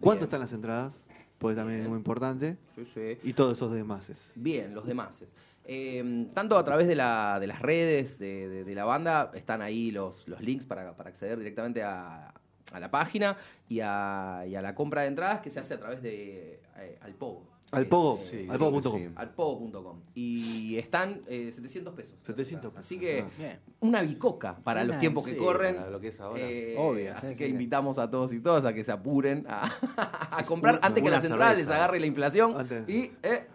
cuánto 0.00 0.20
Bien. 0.20 0.24
están 0.24 0.40
las 0.40 0.52
entradas, 0.52 1.04
porque 1.38 1.56
también 1.56 1.82
es 1.82 1.88
muy 1.88 1.98
importante, 1.98 2.56
Sí, 2.74 2.84
sí. 2.84 3.18
y 3.22 3.32
todos 3.32 3.54
esos 3.54 3.72
demás. 3.72 4.10
Bien, 4.34 4.74
los 4.74 4.86
demás. 4.86 5.22
Eh, 5.66 6.28
tanto 6.34 6.58
a 6.58 6.64
través 6.64 6.86
de, 6.86 6.94
la- 6.94 7.38
de 7.40 7.46
las 7.46 7.60
redes 7.62 8.18
de, 8.18 8.48
de- 8.48 8.64
de 8.64 8.74
la 8.74 8.84
banda 8.84 9.30
están 9.34 9.62
ahí 9.62 9.90
los, 9.90 10.28
los 10.28 10.40
links 10.42 10.66
para, 10.66 10.94
para 10.94 11.08
acceder 11.08 11.38
directamente 11.38 11.82
a, 11.82 12.34
a 12.72 12.80
la 12.80 12.90
página 12.90 13.36
y 13.68 13.80
a, 13.80 14.44
y 14.46 14.54
a 14.56 14.62
la 14.62 14.74
compra 14.74 15.02
de 15.02 15.08
entradas 15.08 15.40
que 15.40 15.50
se 15.50 15.60
hace 15.60 15.72
a 15.74 15.78
través 15.80 16.02
de 16.02 16.60
eh, 16.76 16.98
Alpogo. 17.00 17.46
Al 17.76 17.86
Pogo, 17.86 18.16
sí, 18.16 18.46
al 18.50 18.58
Pogo.com. 18.58 18.98
sí. 18.98 19.08
alpogo.com. 19.16 20.00
Y 20.14 20.76
están 20.76 21.20
eh, 21.26 21.50
700 21.52 21.94
pesos. 21.94 22.14
700 22.24 22.70
pesos, 22.72 22.84
Así 22.86 22.98
que 22.98 23.24
ah. 23.40 23.58
Una 23.80 24.02
bicoca 24.02 24.56
para 24.56 24.82
Una, 24.82 24.92
los 24.92 25.00
tiempos 25.00 25.24
que 25.24 25.36
corren. 25.36 25.76
para 25.76 25.90
lo 25.90 26.00
que 26.00 26.08
es 26.08 26.20
ahora. 26.20 26.40
Eh, 26.40 26.74
Obvio, 26.78 27.14
así 27.16 27.28
sí, 27.28 27.34
que 27.36 27.44
sí. 27.46 27.50
invitamos 27.50 27.98
a 27.98 28.10
todos 28.10 28.32
y 28.32 28.40
todas 28.40 28.64
a 28.64 28.72
que 28.72 28.84
se 28.84 28.92
apuren 28.92 29.44
a, 29.48 29.70
a 30.30 30.44
comprar 30.44 30.78
antes 30.82 31.02
que 31.02 31.10
las 31.10 31.24
entradas 31.24 31.56
les 31.56 31.66
cerveza. 31.66 31.76
agarre 31.84 32.00
la 32.00 32.06
inflación. 32.06 32.56
Antes. 32.58 32.88
Y, 32.88 33.12
eh, 33.22 33.46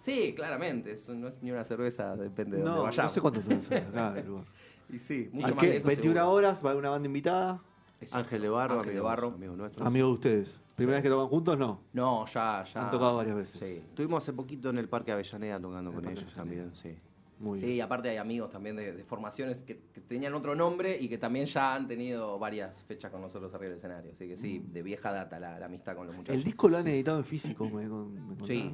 sí, 0.00 0.32
claramente, 0.36 0.92
eso 0.92 1.14
no 1.14 1.28
es 1.28 1.42
ni 1.42 1.50
una 1.50 1.64
cerveza, 1.64 2.16
depende 2.16 2.56
de 2.58 2.62
dónde 2.62 2.70
No, 2.70 2.76
no 2.78 2.82
vayamos. 2.84 3.12
sé 3.12 3.20
cuánto 3.20 3.42
son 3.42 3.52
esas, 3.52 3.86
acá, 3.88 4.14
el 4.18 4.26
lugar. 4.26 4.44
Y 4.92 4.98
sí, 4.98 5.28
mucho 5.32 5.46
Así 5.46 5.54
más 5.56 5.64
de 5.64 5.70
que 5.70 5.76
eso 5.78 5.86
21 5.88 6.14
seguro. 6.20 6.32
horas, 6.32 6.62
va 6.64 6.68
a 6.68 6.70
haber 6.72 6.80
una 6.80 6.90
banda 6.90 7.06
invitada, 7.06 7.62
Eso. 8.00 8.16
Ángel 8.16 8.42
de 8.42 8.48
Barro, 8.50 8.74
Ángel 8.74 8.86
de 8.86 8.90
amigos, 8.98 9.08
Barro. 9.10 9.26
amigos 9.28 9.56
nuestros. 9.56 9.86
amigos 9.86 10.08
de 10.10 10.14
ustedes. 10.14 10.60
¿Primera 10.74 10.96
vez 10.96 11.02
que 11.04 11.08
tocan 11.08 11.28
juntos? 11.28 11.58
No. 11.58 11.80
No, 11.92 12.26
ya, 12.26 12.64
ya. 12.64 12.80
Han 12.82 12.90
tocado 12.90 13.16
varias 13.16 13.36
veces. 13.36 13.60
Sí. 13.60 13.74
Estuvimos 13.88 14.22
hace 14.22 14.32
poquito 14.32 14.70
en 14.70 14.78
el 14.78 14.88
Parque 14.88 15.12
Avellaneda 15.12 15.60
tocando 15.60 15.90
El 15.90 15.94
con 15.94 16.04
Parque 16.04 16.20
ellos 16.20 16.32
Avellaneda. 16.36 16.70
también, 16.72 16.74
sí. 16.74 16.98
Muy 17.38 17.58
Sí, 17.58 17.66
bien. 17.66 17.82
aparte 17.82 18.08
hay 18.08 18.16
amigos 18.16 18.50
también 18.50 18.76
de, 18.76 18.92
de 18.92 19.04
formaciones 19.04 19.58
que, 19.58 19.78
que 19.92 20.00
tenían 20.00 20.34
otro 20.34 20.54
nombre 20.54 20.96
y 21.00 21.08
que 21.08 21.18
también 21.18 21.46
ya 21.46 21.74
han 21.74 21.86
tenido 21.88 22.38
varias 22.38 22.82
fechas 22.84 23.10
con 23.10 23.20
nosotros 23.20 23.52
arriba 23.54 23.70
del 23.70 23.78
escenario. 23.78 24.12
Así 24.12 24.28
que 24.28 24.36
sí, 24.36 24.64
de 24.72 24.82
vieja 24.82 25.12
data 25.12 25.38
la, 25.40 25.58
la 25.58 25.66
amistad 25.66 25.96
con 25.96 26.06
los 26.06 26.14
muchachos. 26.16 26.36
El 26.36 26.44
disco 26.44 26.68
lo 26.68 26.78
han 26.78 26.86
editado 26.86 27.18
en 27.18 27.24
físico, 27.24 27.68
me, 27.68 27.86
me. 27.88 28.44
Sí. 28.46 28.72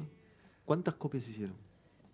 ¿Cuántas 0.63 0.93
copias 0.95 1.27
hicieron? 1.27 1.55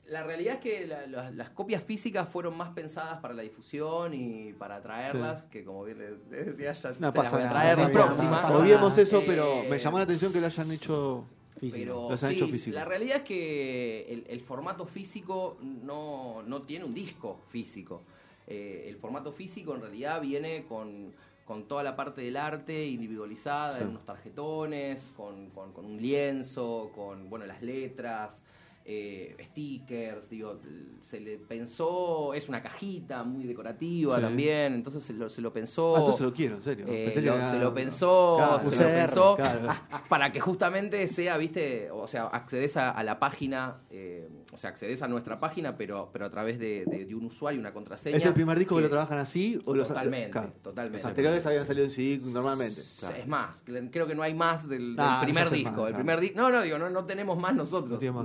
La 0.08 0.24
realidad 0.24 0.56
es 0.56 0.60
que 0.62 0.88
la- 0.88 1.06
la- 1.08 1.32
las 1.32 1.50
copias 1.50 1.84
físicas 1.84 2.30
fueron 2.30 2.56
más 2.56 2.70
pensadas 2.70 3.20
para 3.20 3.34
la 3.34 3.41
difusión 3.43 4.13
y 4.13 4.54
para 4.54 4.82
traerlas, 4.82 5.46
que 5.48 5.63
como 5.65 5.84
bien 5.84 6.00
les 6.00 6.30
decía, 6.48 6.72
ya 6.74 6.89
No 6.91 6.96
se 6.96 7.02
las 7.02 7.13
voy 7.13 7.41
a 7.41 7.46
nada. 7.46 7.50
traer 7.50 7.78
la 7.78 7.89
próxima. 7.89 8.32
nada. 8.41 9.02
eso, 9.02 9.20
Eh, 9.20 9.24
pero 9.28 9.63
me 9.70 9.78
llamó 9.78 9.98
la 9.98 10.04
atención 10.06 10.32
que 10.32 10.39
lo 10.39 10.46
hayan 10.48 10.72
hecho. 10.72 11.26
Pero 11.60 12.10
Los 12.12 12.24
han 12.24 12.30
sí, 12.30 12.36
hecho 12.38 12.48
físico. 12.48 12.76
la 12.76 12.86
realidad 12.86 13.17
es 13.17 13.24
que 13.24 14.06
el, 14.13 14.26
el 14.30 14.41
formato 14.41 14.86
físico 14.86 15.58
no, 15.62 16.43
no 16.46 16.62
tiene 16.62 16.86
un 16.86 16.93
disco 16.93 17.41
físico. 17.50 18.04
Eh, 18.46 18.86
el 18.88 18.96
formato 18.98 19.32
físico 19.34 19.74
en 19.76 19.82
realidad 19.82 20.22
viene 20.22 20.65
con, 20.67 21.12
con 21.46 21.67
toda 21.67 21.82
la 21.84 21.96
parte 21.96 22.22
del 22.22 22.38
arte 22.38 22.86
individualizada, 22.86 23.78
Sí. 23.78 23.82
en 23.84 23.89
unos 23.89 24.06
tarjetones, 24.06 25.12
con, 25.17 25.50
con- 25.50 25.74
con 25.74 25.86
un 25.86 25.98
lienzo, 26.02 26.91
con 26.96 27.30
bueno 27.30 27.46
las 27.48 27.62
letras, 27.63 28.43
eh, 28.89 29.36
stickers, 29.43 30.30
digo, 30.30 30.62
se 31.00 31.19
le 31.19 31.38
pensó, 31.38 32.34
es 32.34 32.47
una 32.47 32.62
cajita 32.63 33.21
muy 33.26 33.45
decorativa 33.45 34.15
Sí. 34.15 34.21
también, 34.21 34.73
entonces 34.76 35.04
se 35.04 35.12
lo, 35.12 35.28
se 35.28 35.41
lo 35.41 35.52
pensó. 35.52 35.93
Ah, 35.95 36.00
entonces 36.00 36.21
lo 36.21 36.34
quiero, 36.34 36.56
en 36.56 36.62
serio. 36.62 36.86
Eh, 36.88 37.04
Pensé 37.13 37.21
que 37.21 37.41
se 37.50 37.60
lo 37.60 37.73
pensó, 37.73 38.36
Claro, 38.38 38.60
se 38.62 38.67
UCR, 38.69 38.80
lo 38.84 38.88
pensó 38.88 39.36
claro. 39.36 39.67
para 40.08 40.32
que 40.32 40.39
justamente 40.39 41.06
sea, 41.10 41.36
viste, 41.38 41.91
o 41.91 42.08
sea, 42.08 42.28
accedes 42.28 42.78
a, 42.78 42.91
a 42.91 43.04
la 43.04 43.19
página, 43.19 43.82
eh, 43.89 44.30
o 44.54 44.58
sea, 44.58 44.69
accedes 44.69 45.02
a 45.02 45.10
nuestra 45.10 45.38
página, 45.38 45.76
pero, 45.76 46.10
pero 46.13 46.26
a 46.26 46.30
través 46.30 46.58
de, 46.58 46.86
de- 46.86 47.04
de 47.06 47.13
un 47.15 47.26
usuario, 47.26 47.60
una 47.60 47.73
contraseña. 47.73 48.15
¿Es 48.15 48.26
el 48.26 48.34
primer 48.34 48.58
disco 48.58 48.78
que 48.78 48.84
lo 48.84 48.89
trabajan 48.89 49.19
así? 49.19 49.60
O 49.65 49.76
los, 49.76 49.89
Totalmente, 49.89 50.32
claro. 50.32 50.54
totalmente. 50.62 51.00
Los 51.00 51.06
anteriores 51.06 51.45
habían 51.45 51.65
salido 51.65 51.84
en 51.84 51.91
CD 51.91 52.21
normalmente. 52.32 52.80
Es 52.80 53.28
más, 53.28 53.62
creo 53.91 54.08
que 54.08 54.15
no 54.15 54.23
hay 54.23 54.34
más 54.34 54.69
del, 54.69 54.95
del 54.95 55.06
Ah, 55.06 55.19
primer 55.23 55.50
disco. 55.50 55.82
más, 55.82 55.89
el 55.89 55.95
primer 55.95 56.19
di- 56.21 56.32
no, 56.36 56.50
no, 56.50 56.62
digo, 56.62 56.78
no, 56.78 56.89
no 56.89 57.04
tenemos 57.06 57.38
más 57.38 57.54
nosotros. 57.54 57.91
No 57.91 57.97
tiene 58.00 58.13
más 58.15 58.23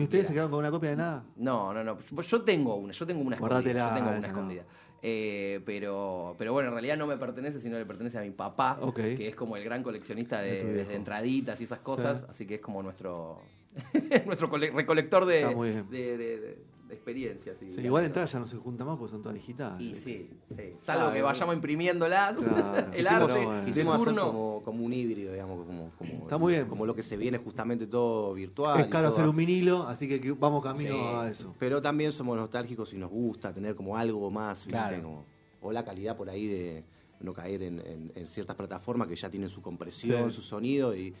nosotros. 0.00 0.02
ustedes. 0.02 0.02
¿Ni 0.02 0.04
ustedes 0.04 0.26
se 0.26 0.32
quedaron 0.32 0.50
con 0.50 0.58
una 0.60 0.70
copia 0.70 0.90
de 0.90 0.96
nada? 0.96 1.24
No, 1.36 1.72
no, 1.74 1.84
no. 1.84 1.96
Pues 1.96 2.28
Yo 2.28 2.42
tengo 2.42 2.74
una, 2.76 2.92
yo 2.92 3.06
tengo 3.06 3.20
una 3.20 3.36
escondida. 3.36 3.60
Guárdatela, 3.60 3.88
Yo 3.90 3.94
tengo 3.94 4.08
una 4.10 4.18
no. 4.20 4.26
escondida. 4.26 4.62
Eh, 5.02 5.60
pero, 5.64 6.34
pero 6.38 6.52
bueno, 6.52 6.68
en 6.68 6.74
realidad 6.74 6.96
no 6.98 7.06
me 7.06 7.16
pertenece, 7.16 7.58
sino 7.58 7.78
le 7.78 7.86
pertenece 7.86 8.18
a 8.18 8.22
mi 8.22 8.30
papá, 8.32 8.78
que 8.94 9.28
es 9.28 9.34
como 9.34 9.56
el 9.56 9.64
gran 9.64 9.82
coleccionista 9.82 10.42
De 10.42 10.94
entraditas 10.94 11.58
y 11.60 11.64
esas 11.64 11.78
cosas, 11.80 12.20
Sí. 12.20 12.26
así 12.28 12.46
que 12.46 12.56
es 12.56 12.60
como 12.60 12.82
nuestro 12.82 13.40
nuestro 14.26 14.50
cole- 14.50 14.70
recolector 14.72 15.24
de, 15.24 15.44
de, 15.90 16.58
experiencias. 16.92 17.60
y 17.62 17.72
Sí, 17.72 17.80
igual 17.80 18.04
entrar 18.04 18.26
ya 18.26 18.38
no 18.38 18.46
se 18.46 18.56
junta 18.56 18.84
más 18.84 18.98
porque 18.98 19.12
son 19.12 19.22
todas 19.22 19.36
digitales. 19.36 19.80
Y 19.80 19.92
¿viste? 19.92 20.10
sí, 20.10 20.30
sí. 20.56 20.62
Salvo 20.78 21.00
Claro, 21.02 21.12
que 21.14 21.22
vayamos 21.22 21.54
imprimiéndolas, 21.54 22.36
Claro. 22.36 22.76
el 22.92 23.04
Quisimos- 23.06 23.12
arte, 23.30 23.44
bueno. 23.44 23.64
Quisimos 23.64 23.94
hacer 23.94 24.06
turno. 24.08 24.26
como, 24.26 24.62
como 24.62 24.84
un 24.84 24.92
híbrido, 24.92 25.32
digamos, 25.32 25.66
como, 25.66 25.90
como, 25.98 26.12
Está 26.22 26.38
muy 26.38 26.54
bien. 26.54 26.66
como 26.66 26.86
lo 26.86 26.94
que 26.94 27.02
se 27.02 27.16
viene 27.16 27.38
justamente 27.38 27.86
todo 27.86 28.34
virtual. 28.34 28.80
Es 28.80 28.86
caro 28.88 29.08
hacer 29.08 29.28
un 29.28 29.36
vinilo, 29.36 29.86
así 29.88 30.08
que 30.08 30.32
vamos 30.32 30.62
camino 30.62 30.90
Sí. 30.90 30.98
a 30.98 31.28
eso. 31.30 31.54
Pero 31.58 31.80
también 31.82 32.12
somos 32.12 32.36
nostálgicos 32.36 32.92
y 32.92 32.96
nos 32.98 33.10
gusta 33.10 33.52
tener 33.52 33.74
como 33.74 33.96
algo 33.96 34.30
más, 34.30 34.58
¿viste? 34.64 34.70
Claro. 34.70 35.02
Como- 35.02 35.24
o 35.62 35.72
la 35.72 35.84
calidad 35.84 36.16
por 36.16 36.30
ahí 36.30 36.46
de 36.46 36.84
no 37.20 37.34
caer 37.34 37.62
en, 37.62 37.80
en- 37.80 38.12
en 38.14 38.28
ciertas 38.28 38.56
plataformas 38.56 39.06
que 39.06 39.14
ya 39.14 39.28
tienen 39.28 39.50
su 39.50 39.60
compresión, 39.60 40.30
Sí. 40.30 40.36
su 40.36 40.42
sonido 40.42 40.96
y 40.96 41.12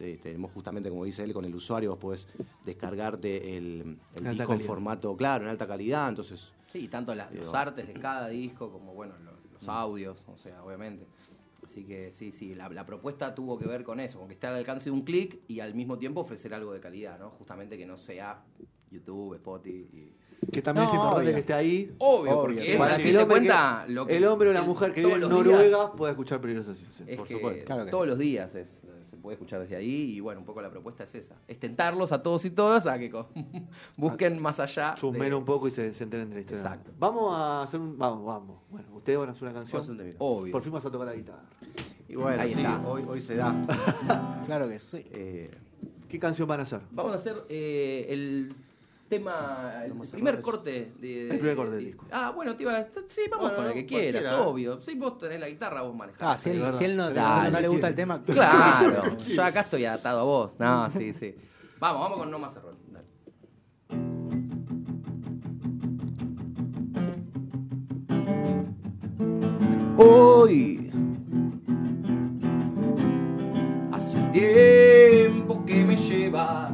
eh, 0.00 0.18
tenemos 0.22 0.50
justamente, 0.52 0.88
como 0.90 1.04
dice 1.04 1.22
él, 1.24 1.32
con 1.32 1.44
el 1.44 1.54
usuario, 1.54 1.90
vos 1.90 1.98
podés 1.98 2.26
descargarte 2.64 3.56
el, 3.56 3.96
el 4.14 4.24
disco 4.30 4.52
en 4.52 4.60
formato, 4.66 5.16
claro, 5.16 5.44
en 5.44 5.50
alta 5.50 5.66
calidad, 5.66 6.08
entonces 6.08 6.52
Sí, 6.68 6.88
tanto 6.88 7.14
la- 7.14 7.30
los 7.30 7.54
artes 7.54 7.86
de 7.86 7.94
cada 7.94 8.28
disco 8.28 8.70
como, 8.70 8.92
bueno, 8.92 9.14
lo- 9.18 9.36
los 9.52 9.68
audios, 9.68 10.22
o 10.26 10.36
sea, 10.36 10.62
obviamente. 10.64 11.06
Así 11.64 11.84
que 11.84 12.12
sí, 12.12 12.32
sí, 12.32 12.54
la, 12.54 12.68
la 12.68 12.84
propuesta 12.84 13.34
tuvo 13.34 13.58
que 13.58 13.66
ver 13.66 13.82
con 13.82 13.98
eso, 14.00 14.18
con 14.18 14.28
que 14.28 14.34
esté 14.34 14.46
al 14.46 14.56
alcance 14.56 14.84
de 14.86 14.90
un 14.90 15.02
clic 15.02 15.40
y 15.48 15.60
al 15.60 15.74
mismo 15.74 15.96
tiempo 15.98 16.20
ofrecer 16.20 16.52
algo 16.54 16.72
de 16.72 16.80
calidad, 16.80 17.18
¿no? 17.18 17.30
Justamente 17.30 17.78
que 17.78 17.86
no 17.86 17.96
sea 17.96 18.42
YouTube, 18.90 19.34
Spotify. 19.34 19.88
y- 19.92 20.16
Que 20.52 20.62
también 20.62 20.84
No, 20.86 20.90
es 20.90 20.94
importante 20.94 21.22
obvio. 21.24 21.34
que 21.34 21.40
esté 21.40 21.54
ahí. 21.54 21.94
Obvio, 21.98 22.40
porque 22.40 22.72
es 22.72 22.76
para 22.78 22.96
que 22.98 23.10
el 23.10 23.16
hombre, 23.16 23.26
cuenta 23.38 23.84
que- 23.86 23.92
lo 23.92 24.06
que 24.06 24.16
el 24.16 24.24
hombre 24.26 24.50
o 24.50 24.52
la 24.52 24.62
mujer 24.62 24.92
que 24.92 25.00
vive 25.00 25.14
en 25.14 25.20
los 25.20 25.30
días- 25.30 25.44
Noruega 25.44 25.92
pueda 25.92 26.12
escuchar. 26.12 26.40
Es 26.48 27.16
por 27.16 27.26
que 27.26 27.34
supuesto. 27.34 27.64
Claro 27.64 27.84
que 27.84 27.90
todos 27.90 28.04
sí. 28.04 28.10
los 28.10 28.18
días 28.18 28.54
es- 28.54 28.82
se 29.04 29.16
puede 29.16 29.34
escuchar 29.34 29.60
desde 29.60 29.76
ahí 29.76 30.14
y 30.16 30.20
bueno, 30.20 30.40
un 30.40 30.46
poco 30.46 30.60
la 30.60 30.70
propuesta 30.70 31.04
es 31.04 31.14
esa. 31.14 31.36
Es 31.48 31.58
tentarlos 31.58 32.12
a 32.12 32.22
todos 32.22 32.44
y 32.44 32.50
todas 32.50 32.86
a 32.86 32.98
que 32.98 33.10
busquen 33.96 34.40
más 34.40 34.60
allá. 34.60 34.90
de- 34.94 35.00
Chusmen 35.00 35.34
un 35.34 35.44
poco 35.44 35.68
y 35.68 35.70
se, 35.70 35.92
se 35.94 36.04
enteren 36.04 36.28
de 36.28 36.34
la 36.36 36.40
historia. 36.40 36.62
Exacto. 36.62 36.90
Vamos 36.98 37.34
a 37.36 37.62
hacer 37.62 37.80
un. 37.80 37.96
Vamos, 37.98 38.24
vamos. 38.26 38.58
Bueno, 38.70 38.88
ustedes 38.94 39.18
van 39.18 39.28
a 39.28 39.32
hacer 39.32 39.44
una 39.44 39.52
canción. 39.54 39.82
Hacer. 39.82 40.16
Obvio. 40.18 40.52
Por 40.52 40.62
fin 40.62 40.72
vas 40.72 40.84
a 40.86 40.90
tocar 40.90 41.06
la 41.06 41.14
guitarra. 41.14 41.42
Y 42.08 42.14
bueno, 42.16 42.40
Ahí 42.42 42.52
sí, 42.54 42.60
está. 42.60 42.86
hoy, 42.86 43.02
hoy 43.08 43.20
se 43.22 43.36
da. 43.36 43.54
Claro 44.46 44.68
que 44.68 44.78
sí. 44.78 45.04
Eh, 45.12 45.50
¿Qué 46.08 46.18
canción 46.20 46.46
van 46.46 46.60
a 46.60 46.62
hacer? 46.62 46.80
Vamos 46.92 47.12
a 47.12 47.16
hacer 47.16 47.44
eh, 47.48 48.06
el 48.10 48.54
tema, 49.08 49.82
el 49.84 49.90
Vamos 49.92 50.10
primer 50.10 50.34
cerrar 50.34 50.42
corte 50.42 50.92
de, 51.00 51.30
El 51.30 51.38
primer 51.38 51.56
corte 51.56 51.72
del 51.72 51.80
de- 51.80 51.86
disco. 51.86 52.06
Ah, 52.10 52.32
bueno, 52.34 52.56
te 52.56 52.62
iba 52.64 52.76
a... 52.76 52.84
Sí, 52.84 53.22
vamos 53.30 53.50
Bueno, 53.50 53.56
con 53.56 53.66
el 53.66 53.72
que 53.74 53.86
quieras, 53.86 54.22
cualquiera, 54.22 54.48
obvio. 54.48 54.80
Si 54.82 54.94
vos 54.94 55.18
tenés 55.18 55.40
la 55.40 55.48
guitarra, 55.48 55.82
vos 55.82 55.94
manejás. 55.94 56.22
Ah, 56.22 56.36
si 56.38 56.50
él, 56.50 56.62
si 56.76 56.84
él 56.84 56.96
no, 56.96 57.10
Dale. 57.12 57.50
no 57.52 57.60
le 57.60 57.68
gusta 57.68 57.88
el 57.88 57.94
tema. 57.94 58.22
Claro, 58.22 59.16
yo 59.18 59.42
acá 59.44 59.60
estoy 59.60 59.84
atado 59.84 60.20
a 60.20 60.24
vos. 60.24 60.58
No, 60.58 60.90
sí, 60.90 61.12
sí. 61.12 61.34
Vamos, 61.78 62.00
vamos 62.00 62.18
con 62.18 62.30
No 62.30 62.38
Más 62.38 62.56
Error. 62.56 62.74
Dale. 62.88 63.06
Hoy 69.98 70.90
hace 73.92 74.16
un 74.16 74.32
tiempo 74.32 75.64
que 75.64 75.84
me 75.84 75.96
llevas 75.96 76.72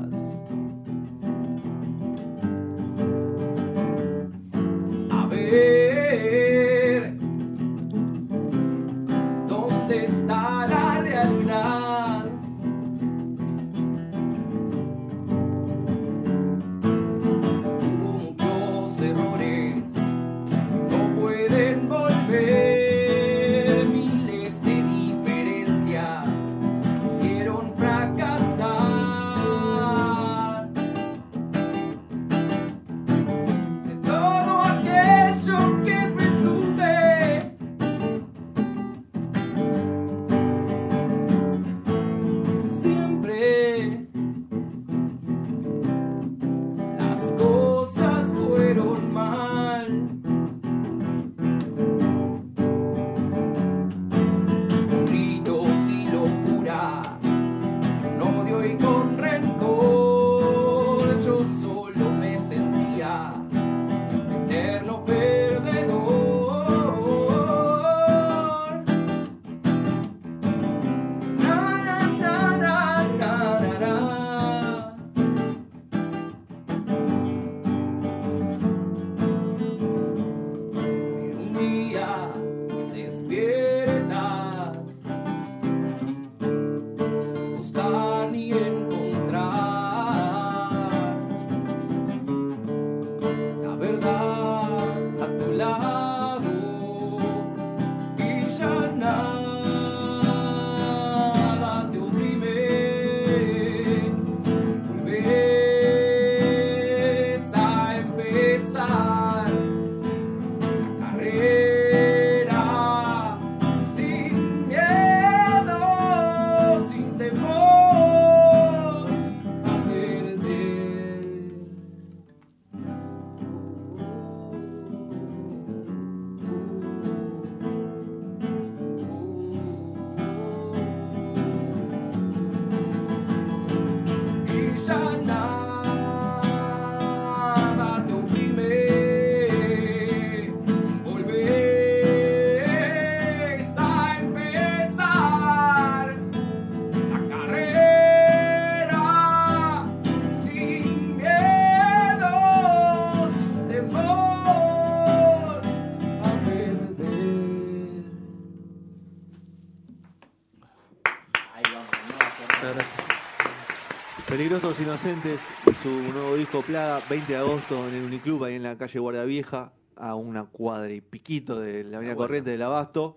Inocentes 165.02 165.40
y 165.68 165.74
su 165.74 165.88
nuevo 166.12 166.36
disco 166.36 166.62
Plaga, 166.62 167.00
20 167.10 167.32
de 167.32 167.36
agosto 167.36 167.88
en 167.88 167.94
el 167.96 168.04
Uniclub, 168.04 168.44
ahí 168.44 168.54
en 168.54 168.62
la 168.62 168.78
calle 168.78 169.00
Guardia 169.00 169.24
Vieja, 169.24 169.72
a 169.96 170.14
una 170.14 170.44
cuadra 170.44 170.92
y 170.92 171.00
piquito 171.00 171.58
de 171.58 171.82
la 171.82 171.96
Avenida 171.96 172.14
Corriente 172.14 172.50
del 172.50 172.62
Abasto. 172.62 173.16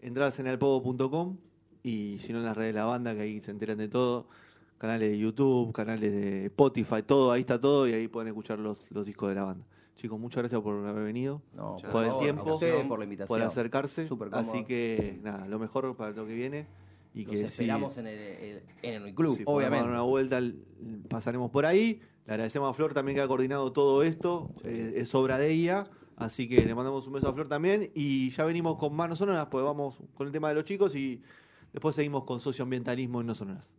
Entradas 0.00 0.38
en 0.40 0.46
alpogo.com 0.46 1.36
y 1.82 2.18
si 2.20 2.32
no 2.32 2.38
en 2.38 2.46
las 2.46 2.56
redes 2.56 2.72
de 2.72 2.80
la 2.80 2.86
banda, 2.86 3.14
que 3.14 3.20
ahí 3.20 3.40
se 3.42 3.50
enteran 3.50 3.76
de 3.76 3.88
todo. 3.88 4.26
Canales 4.78 5.10
de 5.10 5.18
YouTube, 5.18 5.70
canales 5.74 6.10
de 6.12 6.46
Spotify, 6.46 7.02
todo, 7.04 7.30
ahí 7.30 7.40
está 7.40 7.60
todo 7.60 7.86
y 7.86 7.92
ahí 7.92 8.08
pueden 8.08 8.28
escuchar 8.28 8.58
los, 8.58 8.90
los 8.90 9.04
discos 9.04 9.28
de 9.28 9.34
la 9.34 9.44
banda. 9.44 9.66
Chicos, 9.96 10.18
muchas 10.18 10.38
gracias 10.42 10.62
por 10.62 10.86
haber 10.86 11.04
venido, 11.04 11.42
No, 11.52 11.76
por 11.92 12.04
el 12.04 12.10
favor, 12.10 12.22
tiempo, 12.22 12.58
por 12.88 12.98
la 13.00 13.04
invitación. 13.04 13.38
por 13.38 13.46
acercarse. 13.46 14.08
Así 14.32 14.64
que 14.64 15.18
nada, 15.22 15.46
lo 15.46 15.58
mejor 15.58 15.94
para 15.94 16.12
lo 16.12 16.26
que 16.26 16.34
viene. 16.34 16.66
Y 17.22 17.24
Los 17.24 17.34
que 17.34 17.40
esperamos 17.46 17.98
en 17.98 18.06
el, 18.06 18.18
el- 18.18 18.62
en 18.82 19.02
el 19.02 19.14
club, 19.14 19.36
Sí, 19.36 19.42
obviamente. 19.46 19.82
dar 19.84 19.90
una 19.90 20.02
vuelta, 20.02 20.40
pasaremos 21.08 21.50
por 21.50 21.66
ahí. 21.66 22.00
Le 22.26 22.32
agradecemos 22.34 22.70
a 22.70 22.74
Flor 22.74 22.94
también 22.94 23.16
que 23.16 23.22
ha 23.22 23.26
coordinado 23.28 23.72
todo 23.72 24.02
esto. 24.02 24.52
eh, 24.64 24.94
es 24.96 25.14
obra 25.14 25.36
de 25.38 25.50
ella. 25.50 25.90
Así 26.16 26.48
que 26.48 26.64
le 26.66 26.74
mandamos 26.74 27.06
un 27.06 27.12
beso 27.14 27.28
a 27.28 27.32
Flor 27.32 27.48
también. 27.48 27.90
Y 27.94 28.30
ya 28.30 28.44
venimos 28.44 28.76
con 28.78 28.94
manos 28.94 29.18
sonoras, 29.18 29.46
pues 29.50 29.64
vamos 29.64 29.96
con 30.14 30.26
el 30.26 30.32
tema 30.32 30.48
de 30.48 30.54
los 30.54 30.64
chicos 30.64 30.94
y 30.94 31.22
después 31.72 31.94
seguimos 31.96 32.24
con 32.24 32.38
socioambientalismo 32.40 33.20
en 33.20 33.26
no 33.26 33.34
sonoras. 33.34 33.70